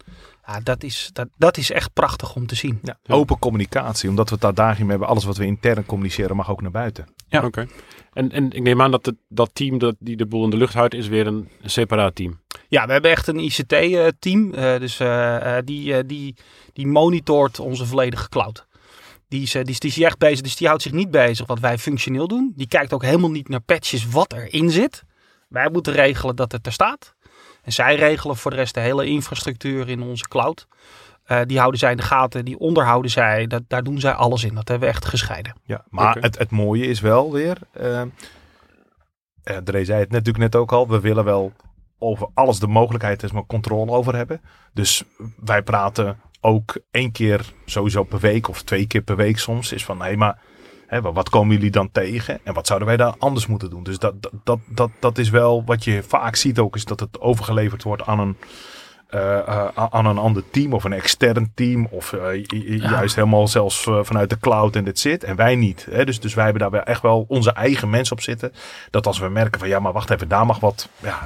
[0.47, 2.79] Ja, dat is, dat, dat is echt prachtig om te zien.
[2.83, 2.97] Ja.
[3.07, 5.07] Open communicatie, omdat we het daar dagen hebben.
[5.07, 7.07] Alles wat we intern communiceren mag ook naar buiten.
[7.27, 7.45] Ja.
[7.45, 7.67] Oké.
[8.13, 10.57] En, en ik neem aan dat het, dat team dat, die de boel in de
[10.57, 12.39] lucht houdt, is weer een, een separaat team.
[12.67, 14.51] Ja, we hebben echt een ICT-team.
[14.51, 16.35] dus eh, eh, die, eh, die,
[16.73, 18.67] die monitort onze volledige cloud.
[19.27, 20.41] Die is, eh, die, is, die is echt bezig.
[20.41, 22.53] Dus die houdt zich niet bezig wat wij functioneel doen.
[22.55, 25.03] Die kijkt ook helemaal niet naar patches wat erin zit.
[25.47, 27.15] Wij moeten regelen dat het er staat.
[27.67, 30.67] En zij regelen voor de rest de hele infrastructuur in onze cloud.
[31.23, 33.47] Eh, die houden zij in de gaten, die onderhouden zij.
[33.47, 34.55] Dat, daar doen zij alles in.
[34.55, 35.55] Dat hebben we echt gescheiden.
[35.63, 37.57] Ja, maar het, het mooie is wel weer.
[37.71, 38.07] eh eh,
[39.57, 40.87] Dre zei het natuurlijk net ook al.
[40.87, 41.51] We willen wel
[41.97, 44.41] over alles de mogelijkheid is maar controle over hebben.
[44.73, 45.03] Dus
[45.43, 49.71] wij praten ook één keer sowieso per week of twee keer per week soms.
[49.71, 50.39] Is van hé, maar
[50.87, 52.39] hè, wa- wat komen jullie dan tegen?
[52.43, 53.83] En wat zouden wij daar anders moeten doen?
[53.83, 54.13] Dus dat,
[54.43, 56.75] dat, dat, dat, is wel wat je vaak ziet ook.
[56.75, 58.37] Is dat het overgeleverd wordt aan een.
[59.07, 63.15] eh, eh, aan een ander team of een extern team of eh, ju- ju- juist
[63.15, 65.87] helemaal zelfs vanuit de cloud en dit zit en wij niet.
[65.91, 66.05] Hè?
[66.05, 68.51] Dus, dus wij hebben daar wel echt wel onze eigen mensen op zitten.
[68.89, 71.25] Dat als we merken van ja, maar wacht even, daar mag wat ja,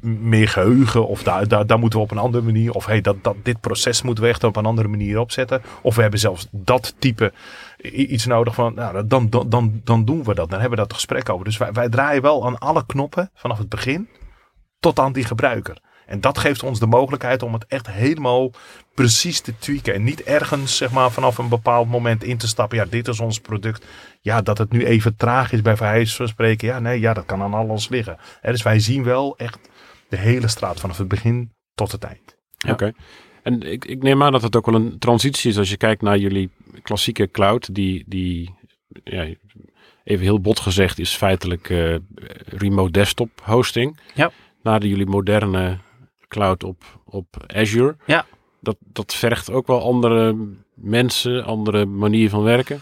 [0.00, 3.16] meer geheugen of daar, daar, daar moeten we op een andere manier of hey, dat,
[3.22, 5.62] dat, dit proces moeten we echt op een andere manier opzetten.
[5.82, 7.32] Of we hebben zelfs dat type
[7.92, 10.50] iets nodig van, nou, dan, dan, dan, dan doen we dat.
[10.50, 11.44] Dan hebben we dat gesprek over.
[11.44, 14.08] Dus wij, wij draaien wel aan alle knoppen vanaf het begin
[14.80, 15.78] tot aan die gebruiker.
[16.10, 18.50] En dat geeft ons de mogelijkheid om het echt helemaal
[18.94, 19.94] precies te tweaken.
[19.94, 22.78] En niet ergens zeg maar, vanaf een bepaald moment in te stappen.
[22.78, 23.86] Ja, dit is ons product.
[24.20, 26.68] Ja, dat het nu even traag is bij verhuis van spreken.
[26.68, 28.16] Ja, nee, ja, dat kan aan alles liggen.
[28.40, 29.58] Hè, dus wij zien wel echt
[30.08, 32.36] de hele straat vanaf het begin tot het eind.
[32.56, 32.72] Ja.
[32.72, 32.92] Oké.
[33.42, 36.02] En ik, ik neem aan dat het ook wel een transitie is als je kijkt
[36.02, 36.50] naar jullie
[36.82, 38.54] klassieke cloud, die, die
[39.04, 39.26] ja,
[40.04, 41.94] even heel bot gezegd is feitelijk eh,
[42.44, 43.98] remote desktop hosting.
[44.14, 44.30] Ja.
[44.62, 45.78] Naar de jullie moderne
[46.30, 47.96] cloud op, op Azure.
[48.06, 48.24] Ja.
[48.60, 50.36] Dat, dat vergt ook wel andere
[50.74, 52.80] mensen, andere manier van werken.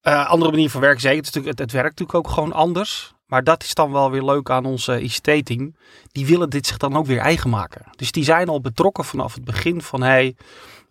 [0.00, 1.16] Eh, andere manier van werken, zeker.
[1.16, 3.14] Het, is natuurlijk- het, het werkt natuurlijk ook gewoon anders.
[3.26, 5.74] Maar dat is dan wel weer leuk aan ons eh, ICT-team.
[6.12, 7.82] Die willen dit zich dan ook weer eigen maken.
[7.96, 10.02] Dus die zijn al betrokken vanaf het begin van...
[10.02, 10.36] Hey,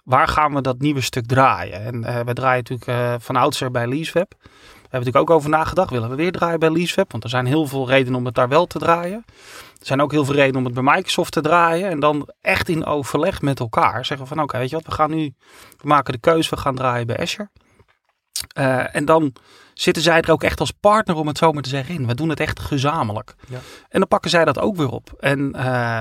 [0.03, 1.83] waar gaan we dat nieuwe stuk draaien?
[1.83, 4.35] En eh, we draaien natuurlijk eh, van oudsher bij Leaseweb.
[4.39, 4.47] We
[4.81, 5.89] hebben natuurlijk ook over nagedacht.
[5.89, 7.11] Willen we weer draaien bij Leaseweb?
[7.11, 9.25] Want er zijn heel veel redenen om het daar wel te draaien.
[9.79, 11.89] Er zijn ook heel veel redenen om het bij Microsoft te draaien.
[11.89, 14.41] En dan echt in overleg met elkaar zeggen van...
[14.41, 15.33] Oké, weet je wat, we gaan nu...
[15.77, 17.49] We maken de keuze, we gaan draaien bij Azure.
[18.53, 19.33] Eh, en dan
[19.73, 22.07] zitten zij er ook echt als partner, om het zo maar te zeggen, in.
[22.07, 23.35] We doen het echt gezamenlijk.
[23.47, 23.59] Ja.
[23.89, 25.13] En dan pakken zij dat ook weer op.
[25.19, 25.99] En eh,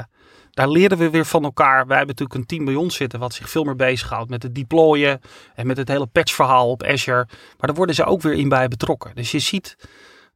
[0.50, 1.86] daar leren we weer van elkaar.
[1.86, 4.54] Wij hebben natuurlijk een team bij ons zitten wat zich veel meer bezighoudt met het
[4.54, 5.20] deployen
[5.54, 7.26] en met het hele patchverhaal op Azure.
[7.28, 9.14] Maar daar worden ze ook weer in bij betrokken.
[9.14, 9.76] Dus je ziet,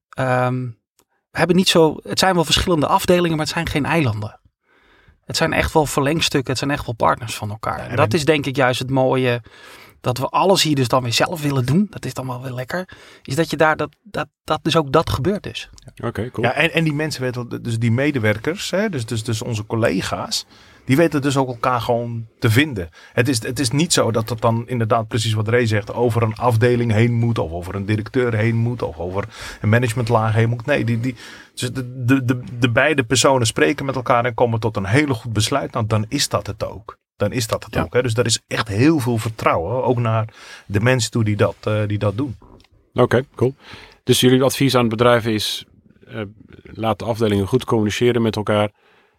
[0.08, 0.68] ehm,
[1.38, 4.40] hebben niet zo, het zijn wel verschillende afdelingen, maar het zijn geen eilanden.
[5.24, 7.78] Het zijn echt wel verlengstukken, het zijn echt wel partners van elkaar.
[7.78, 9.42] Ja, en dat is denk ik juist het mooie
[10.00, 11.86] dat we alles hier dus dan weer zelf willen doen.
[11.90, 12.88] Dat is dan wel weer lekker.
[13.22, 15.70] Is dat je daar, dat, dat, dat dus ook dat gebeurt dus.
[16.04, 16.46] Oké, cool.
[16.46, 20.46] Ja, en, en die mensen weten, dus die medewerkers, hè, dus, dus, dus onze collega's,
[20.84, 22.88] die weten dus ook elkaar gewoon te vinden.
[23.12, 26.22] Het is, het is niet zo dat het dan inderdaad precies wat Ray zegt, over
[26.22, 29.24] een afdeling heen moet, of over een directeur heen moet, of over
[29.60, 30.66] een managementlaag heen moet.
[30.66, 31.14] Nee, die, die,
[31.54, 35.14] dus de, de, de, de beide personen spreken met elkaar en komen tot een hele
[35.14, 35.72] goed besluit.
[35.72, 36.98] Nou, dan is dat het ook.
[37.16, 37.82] Dan is dat het Ja.
[37.82, 37.92] ook.
[37.92, 38.02] Hè.
[38.02, 40.28] Dus er is echt heel veel vertrouwen, ook naar
[40.66, 42.36] de mensen toe die dat, eh, die dat doen.
[42.94, 43.54] Oké, cool.
[44.04, 45.64] Dus jullie advies aan bedrijven is,
[46.06, 46.20] eh,
[46.62, 48.70] laat de afdelingen goed communiceren met elkaar.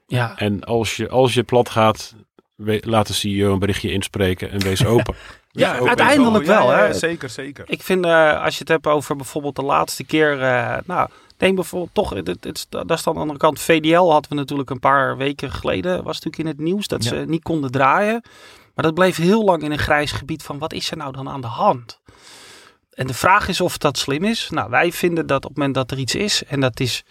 [0.06, 2.16] Ja, En als je, als je plat gaat,
[2.56, 5.16] we- laat de CEO een berichtje inspreken en wees open.
[5.52, 5.88] Wees Ja, open.
[5.88, 6.94] uiteindelijk wel, Ja, ja, hè.
[6.94, 7.64] zeker, zeker.
[7.68, 10.42] ik vind eh, als je het hebt over bijvoorbeeld de laatste keer.
[10.42, 13.60] eh, nou, neem bijvoorbeeld toch, het, het, is- dat is dan aan de andere kant.
[13.60, 15.96] VDL hadden we natuurlijk een paar weken geleden.
[16.04, 17.10] Was natuurlijk in het nieuws dat Ja.
[17.10, 18.22] ze niet konden draaien.
[18.76, 21.30] Maar dat bleef heel lang in een grijs gebied van wat is er nou dan
[21.30, 22.00] aan de hand?
[22.94, 24.50] En de vraag is of dat slim is.
[24.50, 27.04] Nou, wij vinden dat op het moment dat er iets is en dat is,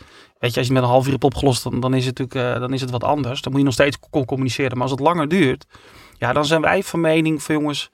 [0.42, 2.54] weet je, als je met een half uur hebt opgelost, dan, dan is het natuurlijk,
[2.54, 3.40] eh, dan is het wat anders.
[3.40, 4.72] Dan moet je nog steeds communiceren.
[4.72, 5.66] Maar als het langer duurt,
[6.18, 7.90] ja, dan zijn wij van mening van jongens,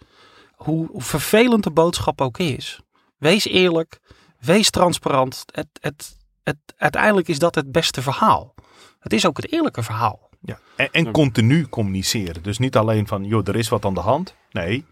[0.55, 2.81] hoe, vervelend de boodschap ook is.
[3.19, 4.01] Wees eerlijk,
[4.39, 5.45] wees transparant.
[5.47, 8.55] Het, het, het, uiteindelijk is dat het beste verhaal.
[8.99, 10.29] Het is ook het eerlijke verhaal.
[10.41, 10.59] Ja.
[10.77, 12.43] En, en continu communiceren.
[12.43, 14.35] Dus niet alleen van, joh, er is wat aan de hand.
[14.51, 14.85] Nee,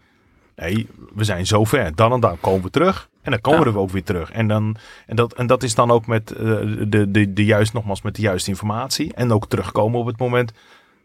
[0.55, 1.95] nee we zijn zover.
[1.95, 3.09] Dan en dan komen we terug.
[3.27, 3.73] En dan komen Ja.
[3.73, 4.31] we ook weer terug.
[4.31, 4.75] En, dan,
[5.05, 6.45] en, dat, en dat is dan ook met, eh,
[6.87, 9.13] de, de, de juist, nogmaals, met de juiste informatie.
[9.13, 10.51] En ook terugkomen op het moment.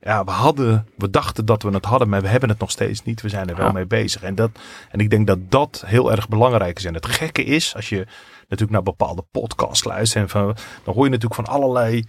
[0.01, 3.03] Ja, we hadden, we dachten dat we het hadden, maar we hebben het nog steeds
[3.05, 3.21] niet.
[3.23, 3.73] We zijn er wel Ja.
[3.73, 4.23] mee bezig.
[4.23, 4.51] En, dat,
[4.91, 6.85] en ik denk dat dat heel erg belangrijk is.
[6.85, 8.07] En het gekke is, als je
[8.43, 12.05] natuurlijk naar bepaalde podcasts luistert, en van, dan hoor je natuurlijk van allerlei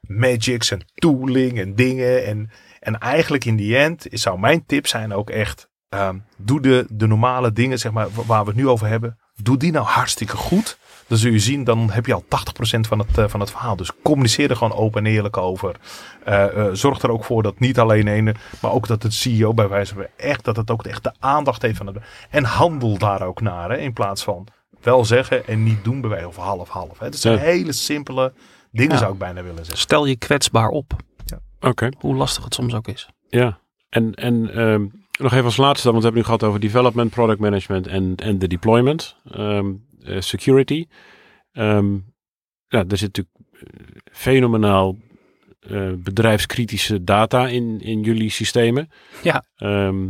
[0.00, 2.26] magics en tooling en dingen.
[2.26, 2.50] En,
[2.80, 6.86] en eigenlijk in die end is, zou mijn tip zijn ook echt, ehm, doe de,
[6.88, 9.86] de normale dingen, zeg maar, wa- waar we het nu over hebben, doe die nou
[9.86, 10.78] hartstikke goed.
[11.06, 13.76] Dan zul je zien, dan heb je al 80% van het, eh, van het verhaal.
[13.76, 15.76] Dus communiceer er gewoon open en eerlijk over.
[16.24, 19.54] Eh, eh, zorg er ook voor dat niet alleen ene, maar ook dat het CEO
[19.54, 21.96] bij wijze van echt, dat het ook echt de aandacht heeft van het.
[22.30, 24.46] En handel daar ook naar, hè, in plaats van
[24.82, 26.98] wel zeggen en niet doen bij wijze van half-half.
[26.98, 27.04] hè.
[27.06, 27.40] Het zijn Ja.
[27.44, 28.32] hele simpele
[28.72, 28.98] dingen, Ja.
[28.98, 29.78] zou ik bijna willen zeggen.
[29.78, 30.92] Stel je kwetsbaar op,
[31.60, 33.08] Oké, hoe lastig het soms ook is.
[33.28, 33.58] ja.
[33.88, 34.86] En, en ehm,
[35.18, 38.16] nog even als laatste, dan, want we hebben nu gehad over development, product management en,
[38.16, 39.16] en de deployment.
[39.30, 39.72] Ehm,
[40.04, 40.86] eh, security.
[41.52, 41.94] Ehm,
[42.68, 43.60] ja, er zit natuurlijk eh,
[44.12, 44.96] fenomenaal
[45.60, 48.90] eh, bedrijfskritische data in, in jullie systemen.
[49.22, 49.44] Ja.
[49.56, 50.08] Ehm,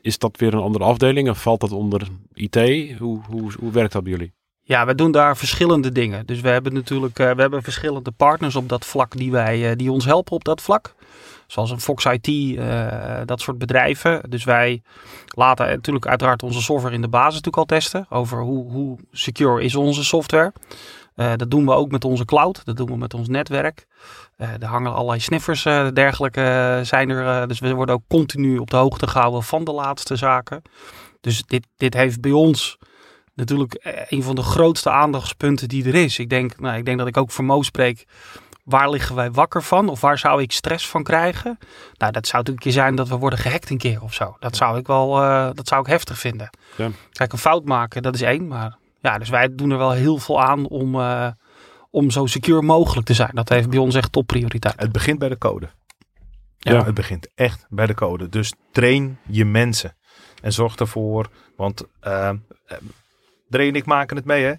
[0.00, 2.56] is dat weer een andere afdeling of valt dat onder IT?
[2.98, 4.32] Hoe, hoe, hoe werkt dat bij jullie?
[4.62, 6.26] Ja, we doen daar verschillende dingen.
[6.26, 10.04] Dus we hebben natuurlijk we hebben verschillende partners op dat vlak die, wij, die ons
[10.04, 10.94] helpen op dat vlak.
[11.48, 14.30] Zoals een Fox IT, eh, dat soort bedrijven.
[14.30, 14.82] Dus wij
[15.26, 18.06] laten natuurlijk uiteraard onze software in de basis natuurlijk al testen.
[18.10, 20.52] Over hoe, hoe secure is onze software.
[21.14, 22.64] Eh, dat doen we ook met onze cloud.
[22.64, 23.86] Dat doen we met ons netwerk.
[24.36, 27.48] Eh er hangen allerlei sniffers eh dergelijke zijn er.
[27.48, 30.62] dus we worden ook continu op de hoogte gehouden van de laatste zaken.
[31.20, 32.78] Dus dit, dit heeft bij ons
[33.34, 36.18] natuurlijk een van de grootste aandachtspunten die er is.
[36.18, 38.06] Ik denk, nou, ik denk dat ik ook voor Mo spreek.
[38.68, 39.88] Waar liggen wij wakker van?
[39.88, 41.58] Of waar zou ik stress van krijgen?
[41.96, 44.36] Nou, dat zou natuurlijk een keer zijn dat we worden gehackt een keer of zo.
[44.40, 46.50] Dat zou ik wel, eh, dat zou ik heftig vinden.
[46.76, 46.90] Ja.
[47.10, 48.46] Kijk, een fout maken, dat is één.
[48.46, 51.28] Maar ja, dus wij doen er wel heel veel aan om, eh,
[51.90, 53.30] om zo secure mogelijk te zijn.
[53.32, 54.80] Dat heeft bij ons echt topprioriteit.
[54.80, 55.68] Het begint bij de code.
[56.58, 56.72] Ja.
[56.72, 58.28] Ja, het begint echt bij de code.
[58.28, 59.96] Dus train je mensen.
[60.42, 62.30] En zorg ervoor, want uh,
[63.48, 64.52] Dre en ik maken het mee hè.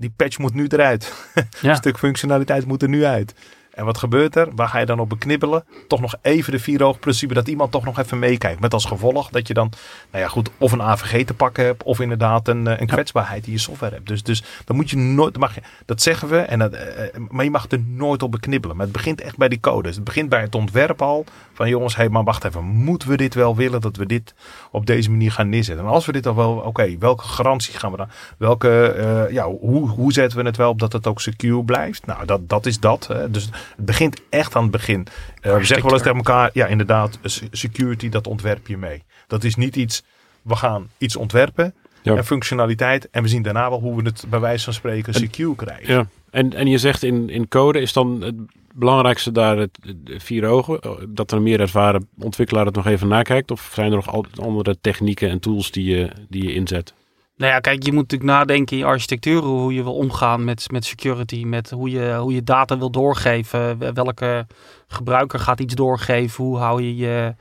[0.00, 1.12] Die patch moet nu eruit.
[1.60, 1.70] Ja.
[1.70, 3.34] Een stuk functionaliteit moet er nu uit.
[3.70, 4.48] En wat gebeurt er?
[4.54, 5.64] Waar ga je dan op beknibbelen?
[5.88, 8.60] Toch nog even de vier principe dat iemand toch nog even meekijkt.
[8.60, 9.72] Met als gevolg dat je dan,
[10.10, 11.82] nou ja goed, of een AVG te pakken hebt.
[11.82, 14.06] Of inderdaad een, eh, een kwetsbaarheid in je software hebt.
[14.06, 16.38] Dus, dus dan moet je nooit, mag je, dat zeggen we.
[16.38, 18.76] En dat, eh, eh, maar je mag er nooit op beknibbelen.
[18.76, 19.94] Maar het begint echt bij die codes.
[19.94, 21.24] Het begint bij het ontwerp al.
[21.52, 22.64] Van jongens, hé, hey, maar wacht even.
[22.64, 24.34] Moeten we dit wel willen dat we dit
[24.70, 25.84] op deze manier gaan neerzetten?
[25.84, 28.08] En als we dit al wel, oké, welke garantie gaan we dan?
[28.36, 32.06] Welke, ja, hoe, hoe zetten we het wel op dat het ook secure blijft?
[32.06, 33.06] Nou, dat, dat is dat.
[33.06, 33.30] Hè.
[33.30, 35.06] Dus het begint echt aan het begin.
[35.42, 37.18] Uh, we zeggen wel eens tegen elkaar, ja inderdaad,
[37.50, 39.02] security, dat ontwerp je mee.
[39.26, 40.02] Dat is niet iets,
[40.42, 44.40] we gaan iets ontwerpen en functionaliteit en we zien daarna wel hoe we het bij
[44.40, 45.94] wijze van spreken secure krijgen.
[45.94, 46.06] Ja.
[46.30, 48.34] En, en je zegt in, in code is dan het
[48.74, 53.08] belangrijkste daar het, vier ogen, eh, dat er een meer ervaren ontwikkelaar het nog even
[53.08, 53.50] nakijkt?
[53.50, 56.94] Of zijn er nog andere technieken en tools die je, die je inzet?
[57.40, 60.84] Nou ja, kijk, je moet natuurlijk nadenken in architectuur hoe je wil omgaan met, met
[60.84, 64.46] security, met hoe je, hoe je data wil doorgeven, welke
[64.88, 67.34] gebruiker gaat iets doorgeven, hoe hou je je,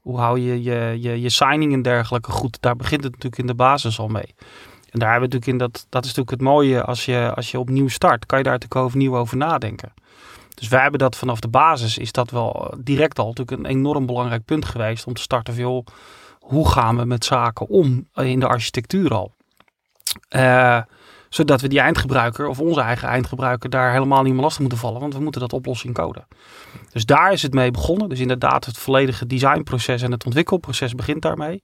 [0.00, 2.56] hoe hou je, je, je, je signing en dergelijke goed.
[2.60, 4.34] Daar begint het natuurlijk in de basis al mee.
[4.90, 7.50] En daar hebben we natuurlijk in dat, dat is natuurlijk het mooie als je, als
[7.50, 9.92] je opnieuw start, kan je daar natuurlijk overnieuw over nadenken.
[10.54, 14.06] Dus wij hebben dat vanaf de basis, is dat wel direct al natuurlijk een enorm
[14.06, 15.84] belangrijk punt geweest om te starten van
[16.40, 19.34] hoe gaan we met zaken om in de architectuur al.
[20.36, 20.80] Uh,
[21.28, 25.00] zodat we die eindgebruiker of onze eigen eindgebruiker daar helemaal niet meer lastig moeten vallen.
[25.00, 26.26] Want we moeten dat oplossen in code.
[26.92, 28.08] Dus daar is het mee begonnen.
[28.08, 31.62] Dus inderdaad het volledige designproces en het ontwikkelproces begint daarmee.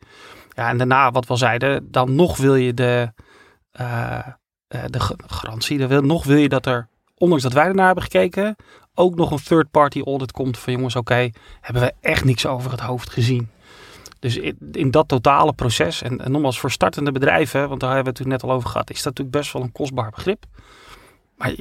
[0.48, 3.12] Ja, en daarna wat we al zeiden, dan nog wil je de,
[3.80, 4.18] uh,
[4.68, 5.86] de garantie.
[5.86, 8.56] Dan nog wil je dat er, ondanks dat wij ernaar hebben gekeken,
[8.94, 12.70] ook nog een third party audit komt van jongens, oké, hebben we echt niks over
[12.70, 13.50] het hoofd gezien.
[14.22, 14.36] Dus
[14.72, 18.28] in, dat totale proces, en, en nogmaals voor startende bedrijven, want daar hebben we het
[18.28, 20.44] net al over gehad, is dat natuurlijk best wel een kostbaar begrip.
[21.36, 21.52] Maar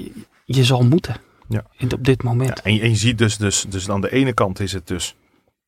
[0.45, 1.15] je, zal moeten
[1.47, 1.63] ja.
[1.77, 2.61] in, op dit moment.
[2.63, 5.15] Ja, en, je, ziet dus, dus, dus aan de ene kant is het dus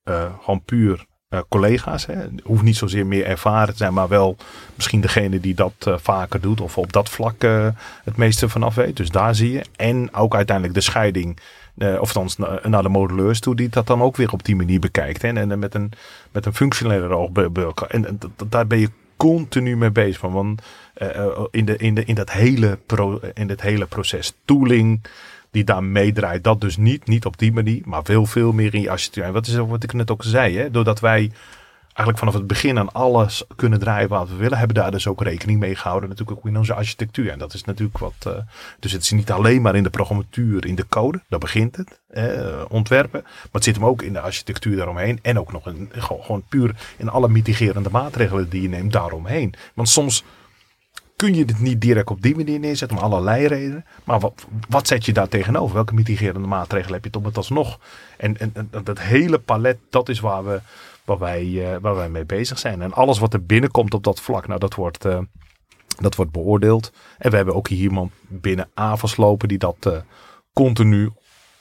[0.03, 2.05] uh, gewoon puur uh, collega's.
[2.05, 2.15] Hè.
[2.43, 4.35] Hoeft niet zozeer meer ervaren te zijn, maar wel
[4.75, 7.41] misschien degene die dat uh, vaker doet of op dat vlak
[8.03, 8.97] het meeste vanaf weet.
[8.97, 9.65] Dus daar zie je.
[9.75, 11.39] En ook uiteindelijk de scheiding
[11.99, 12.29] of dan
[12.63, 15.21] naar de modelleurs toe, die dat dan ook weer op die manier bekijkt.
[15.21, 15.27] Hè?
[15.27, 15.91] En, en met een,
[16.33, 17.29] met een functionele oog.
[17.87, 18.19] En,
[18.49, 20.19] daar ben je continu mee bezig.
[20.19, 20.61] Van, want
[21.01, 22.79] uh, in, de, in, de, in, dat hele
[23.33, 25.05] in het hele proces tooling
[25.51, 28.81] die daar meedraait, dat dus niet, niet op die manier, maar veel, veel meer in
[28.81, 29.23] je architectuur.
[29.23, 30.71] En wat is wat ik net ook zei, hè?
[30.71, 31.31] doordat wij
[31.93, 35.21] eigenlijk vanaf het begin aan alles kunnen draaien wat we willen, hebben daar dus ook
[35.21, 36.09] rekening mee gehouden.
[36.09, 37.31] Natuurlijk ook in onze architectuur.
[37.31, 38.13] En dat is natuurlijk wat.
[38.27, 38.33] Uh,
[38.79, 42.01] dus het is niet alleen maar in de programmatuur, in de code, daar begint het.
[42.13, 43.21] Uh, ontwerpen.
[43.23, 45.19] Maar het zit hem ook in de architectuur daaromheen.
[45.21, 49.53] En ook nog in, gewoon, puur in alle mitigerende maatregelen die je neemt daaromheen.
[49.73, 50.23] Want soms
[51.15, 53.85] kun je het niet direct op die manier neerzetten, om allerlei redenen.
[54.03, 55.75] Maar wat, wat zet je daar tegenover?
[55.75, 57.79] Welke mitigerende maatregelen heb je om het alsnog?
[58.17, 60.61] En, en dat hele palet, dat is waar we
[61.05, 62.81] waar wij, uh, waar wij mee bezig zijn.
[62.81, 65.19] En alles wat er binnenkomt op dat vlak, nou dat wordt, uh,
[65.99, 66.91] dat wordt beoordeeld.
[67.17, 69.97] En we hebben ook hier iemand binnen AVAS lopen die dat uh,
[70.53, 71.11] continu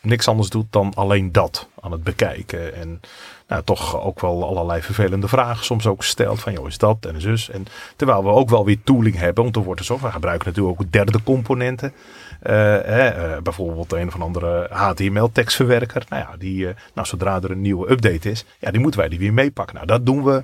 [0.02, 2.74] niks anders doet dan alleen dat aan het bekijken.
[2.74, 3.00] En
[3.48, 6.40] nou, toch ook wel allerlei vervelende vragen soms ook stelt.
[6.40, 7.50] Van joh, is dat en zus.
[7.50, 9.42] En terwijl we ook wel weer tooling hebben.
[9.42, 11.92] Want er wordt dus we gebruiken natuurlijk ook derde componenten.
[12.46, 16.04] Uh, uh, bijvoorbeeld een of andere HTML-tekstverwerker.
[16.08, 19.08] Nou ja, die, uh, nou, zodra er een nieuwe update is, ja, die moeten wij
[19.08, 19.74] die weer meepakken.
[19.74, 20.42] Nou, dat doen we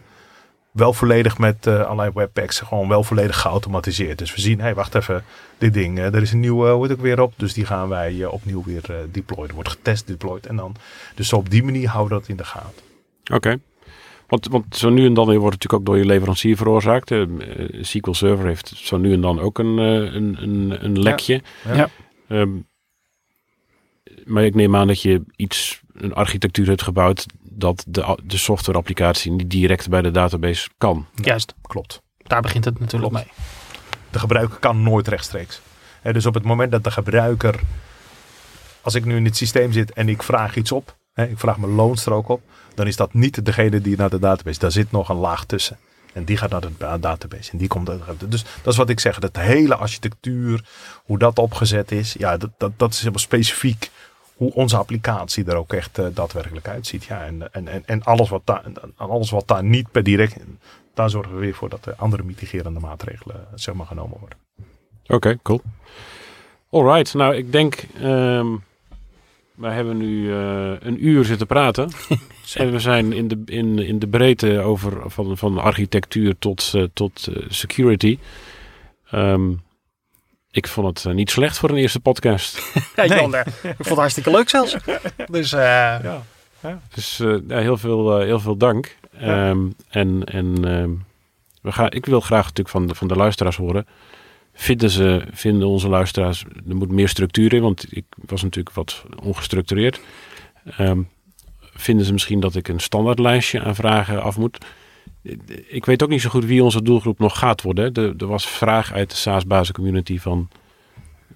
[0.78, 2.60] wel volledig met allerlei webpacks.
[2.60, 4.18] Gewoon wel volledig geautomatiseerd.
[4.18, 5.24] Dus we zien, hé, hey, wacht even,
[5.58, 7.32] dit ding, er is een nieuwe, hoe het ook weer op.
[7.36, 9.48] Dus die gaan wij opnieuw weer deployen.
[9.48, 10.74] Er wordt getest, deployed en dan.
[11.14, 12.82] Dus op die manier houden we dat in de gaten.
[13.32, 13.58] Oké.
[14.28, 17.10] Want, want zo nu en dan wordt het natuurlijk ook door je leverancier veroorzaakt.
[17.10, 17.26] Uh,
[17.80, 21.42] SQL Server heeft zo nu en dan ook een, uh, een, een, een, lekje.
[21.64, 21.74] Ja.
[21.74, 21.88] ja.
[22.28, 22.66] Um,
[24.24, 27.26] maar ik neem aan dat je iets, een architectuur hebt gebouwd
[27.58, 31.06] dat de, de softwareapplicatie niet direct bij de database kan.
[31.14, 32.02] Juist, klopt.
[32.16, 33.26] Daar begint het natuurlijk mee.
[34.10, 35.60] De gebruiker kan nooit rechtstreeks.
[36.00, 37.60] He, dus op het moment dat de gebruiker,
[38.80, 41.58] als ik nu in het systeem zit en ik vraag iets op, he, ik vraag
[41.58, 42.42] mijn loonstrook op,
[42.74, 44.58] dan is dat niet degene die naar de database.
[44.58, 45.78] Daar zit nog een laag tussen.
[46.12, 47.52] En die gaat naar de database.
[47.52, 47.90] En die komt
[48.28, 49.18] Dus dat is wat ik zeg.
[49.18, 50.64] Dat hele architectuur,
[51.04, 52.14] hoe dat opgezet is.
[52.18, 53.90] Ja, dat, dat, dat is helemaal specifiek
[54.38, 57.04] hoe onze applicatie er ook echt uh, daadwerkelijk uitziet.
[57.04, 58.62] Ja, en, en, en, en alles, wat daar,
[58.96, 60.36] alles wat daar niet per direct.
[60.94, 64.38] Daar zorgen we weer voor dat er andere mitigerende maatregelen zeg maar, genomen worden.
[65.02, 65.60] Oké, okay, cool.
[66.70, 68.62] Alright, nou ik denk um,
[69.54, 71.90] wij hebben nu uh, een uur zitten praten.
[72.54, 76.84] en we zijn in de, in, in de breedte over van, van architectuur tot, uh,
[76.92, 78.18] tot uh, security.
[79.14, 79.60] Um,
[80.58, 82.58] ik vond het eh, niet slecht voor een eerste podcast.
[82.96, 84.76] Ja, Jan, eh, ik vond het hartstikke leuk zelfs.
[85.26, 85.60] Dus eh,
[86.62, 86.80] Ja.
[86.94, 88.96] Dus eh, ja, heel, veel, eh, heel veel dank.
[89.18, 89.48] Ja.
[89.48, 90.90] Ehm, en en ehm,
[91.62, 93.86] we gaan, ik wil graag natuurlijk van de, van de luisteraars horen.
[94.54, 99.04] Vinden, ze, vinden onze luisteraars, er moet meer structuur in, want ik was natuurlijk wat
[99.22, 100.00] ongestructureerd.
[100.76, 101.00] Ehm,
[101.60, 104.58] vinden ze misschien dat ik een standaardlijstje aan vragen af moet?
[105.66, 107.92] Ik weet ook niet zo goed wie onze doelgroep nog gaat worden.
[107.94, 110.48] Er, er was vraag uit de SaaS-bazen community van...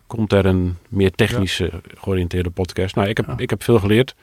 [0.06, 2.94] komt er een meer technische georiënteerde podcast?
[2.94, 3.34] Nou, ik heb, Ja.
[3.36, 4.14] ik heb veel geleerd.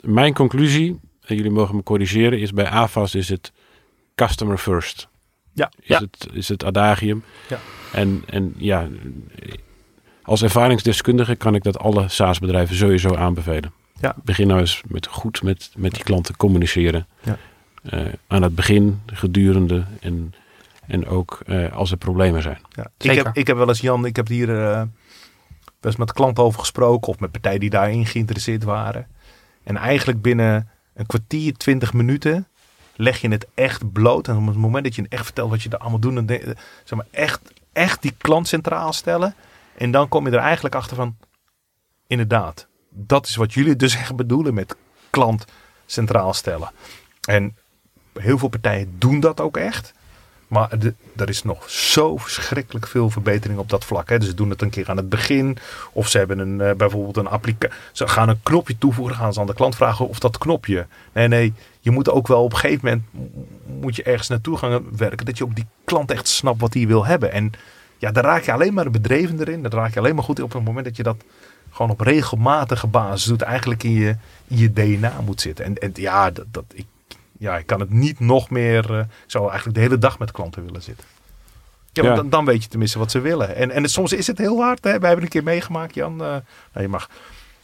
[0.00, 3.52] Mijn conclusie, en jullie mogen me corrigeren, is bij AFAS is het
[4.14, 5.08] customer first.
[5.52, 5.70] Ja.
[5.80, 5.98] Is, Ja.
[6.00, 7.24] Het, is het adagium.
[7.48, 7.58] Ja.
[7.92, 8.88] En, en ja,
[10.22, 13.72] als ervaringsdeskundige kan ik dat alle SaaS-bedrijven sowieso aanbevelen.
[14.00, 14.14] Ja.
[14.24, 17.06] Begin nou eens met goed met, met die klanten communiceren.
[17.22, 17.38] Ja.
[17.90, 20.34] Eh, aan het begin, gedurende en,
[20.86, 22.58] en ook eh, als er problemen zijn.
[22.70, 22.90] Ja.
[22.98, 24.88] Ik, heb, ik heb wel eens, Jan, ik heb hier eh, wel
[25.80, 27.08] eens met klanten over gesproken.
[27.08, 29.06] Of met partijen die daarin geïnteresseerd waren.
[29.62, 32.48] En eigenlijk binnen een kwartier, twintig minuten
[32.96, 34.28] leg je het echt bloot.
[34.28, 36.14] En op het moment dat je echt vertelt wat je er allemaal doet.
[36.14, 36.42] Dan denk-
[36.84, 37.40] zeg maar echt,
[37.72, 39.34] echt die klant centraal stellen.
[39.76, 41.16] En dan kom je er eigenlijk achter van,
[42.06, 42.66] inderdaad.
[42.90, 44.76] Dat is wat jullie dus echt bedoelen met
[45.10, 45.44] klant
[45.86, 46.70] centraal stellen.
[47.20, 47.56] En
[48.18, 49.92] heel veel partijen doen dat ook echt.
[50.48, 54.08] Maar de- er is nog zo verschrikkelijk veel verbetering op dat vlak.
[54.08, 54.18] Hè.
[54.18, 55.58] Dus ze doen het een keer aan het begin.
[55.92, 57.76] Of ze hebben een, eh, bijvoorbeeld een applicatie.
[57.92, 59.16] Ze gaan een knopje toevoegen.
[59.16, 60.86] Gaan ze aan de klant vragen of dat knopje.
[61.12, 61.52] Nee, nee.
[61.80, 63.04] Je moet ook wel op een gegeven moment.
[63.80, 65.26] Moet je ergens naartoe gaan werken.
[65.26, 67.32] Dat je ook die klant echt snapt wat hij wil hebben.
[67.32, 67.52] En
[67.98, 69.62] ja, daar raak je alleen maar bedreven erin.
[69.62, 71.16] Daar raak je alleen maar goed in op het moment dat je dat
[71.70, 73.42] gewoon op regelmatige basis doet.
[73.42, 75.64] Eigenlijk in je, je DNA moet zitten.
[75.64, 76.86] En, en ja, dat, dat, ik,
[77.38, 78.92] ja, ik kan het niet nog meer.
[78.92, 81.04] eh, ik zou eigenlijk de hele dag met klanten willen zitten.
[81.92, 82.14] Ja, Ja.
[82.14, 83.56] Dan, dan weet je tenminste wat ze willen.
[83.56, 84.84] En, en soms is het heel hard.
[84.84, 84.90] Hè?
[84.98, 86.12] Wij hebben een keer meegemaakt, Jan.
[86.12, 87.10] eh, nou, je mag.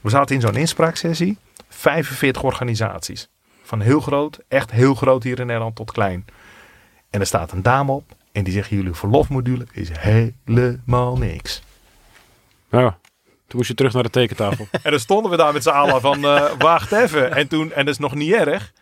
[0.01, 1.37] We zaten in zo'n inspraaksessie.
[1.69, 3.29] 45 organisaties.
[3.63, 6.25] Van heel groot, echt heel groot hier in Nederland tot klein.
[7.11, 8.11] En er staat een dame op.
[8.33, 11.63] En die zegt: Jullie verlofmodule is helemaal niks.
[12.71, 12.91] Nou,
[13.47, 14.67] toen moest je terug naar de tekentafel.
[14.83, 17.33] En dan stonden we daar met z'n allen van, eh, wacht even.
[17.33, 18.73] En toen, en dat is nog niet erg.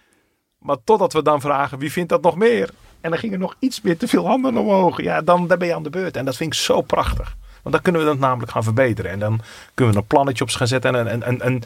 [0.60, 2.70] Maar totdat we dan vragen, wie vindt dat nog meer?
[3.00, 5.02] En dan gingen nog iets meer te veel handen omhoog.
[5.02, 6.16] Ja, dan, dan ben je aan de beurt.
[6.16, 7.36] En dat vind ik zo prachtig.
[7.62, 9.10] Want dan kunnen we dat namelijk gaan verbeteren.
[9.10, 9.40] En dan
[9.74, 10.94] kunnen we een plannetje op gaan zetten.
[10.94, 11.62] En, en, en, en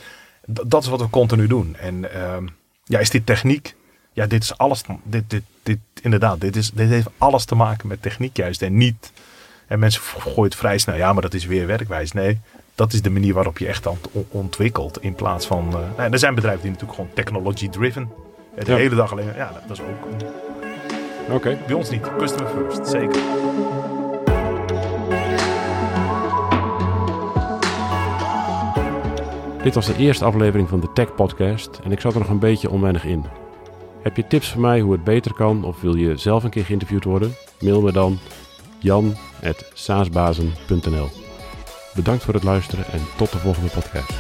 [0.47, 1.77] dat is wat we continu doen.
[1.77, 2.47] En ehm,
[2.85, 3.75] ja, is dit techniek?
[4.13, 4.83] Ja, dit is alles.
[5.03, 8.63] Dit, dit, dit, inderdaad, dit, is, dit heeft alles te maken met techniek juist.
[8.63, 9.13] En niet.
[9.67, 10.97] En mensen gooien het vrij snel.
[10.97, 12.13] Ja, maar dat is weer werkwijs.
[12.13, 12.41] Nee,
[12.75, 13.87] dat is de manier waarop je echt
[14.29, 15.03] ontwikkelt.
[15.03, 15.69] In plaats van.
[15.69, 18.09] eh, nou, er zijn bedrijven die natuurlijk gewoon technology driven.
[18.55, 18.77] De Ja.
[18.77, 19.33] hele dag alleen.
[19.37, 20.07] Ja, dat is ook.
[21.35, 21.59] Oké.
[21.67, 22.17] Bij ons niet.
[22.19, 22.87] Customer first.
[22.89, 23.21] Zeker.
[29.63, 32.39] Dit was de eerste aflevering van de Tech Podcast en ik zat er nog een
[32.39, 33.25] beetje onwennig in.
[34.03, 36.65] Heb je tips voor mij hoe het beter kan of wil je zelf een keer
[36.65, 37.35] geïnterviewd worden?
[37.61, 38.19] Mail me dan
[38.79, 41.09] jan.saasbazen.nl
[41.95, 44.13] Bedankt voor het luisteren en tot de volgende podcast.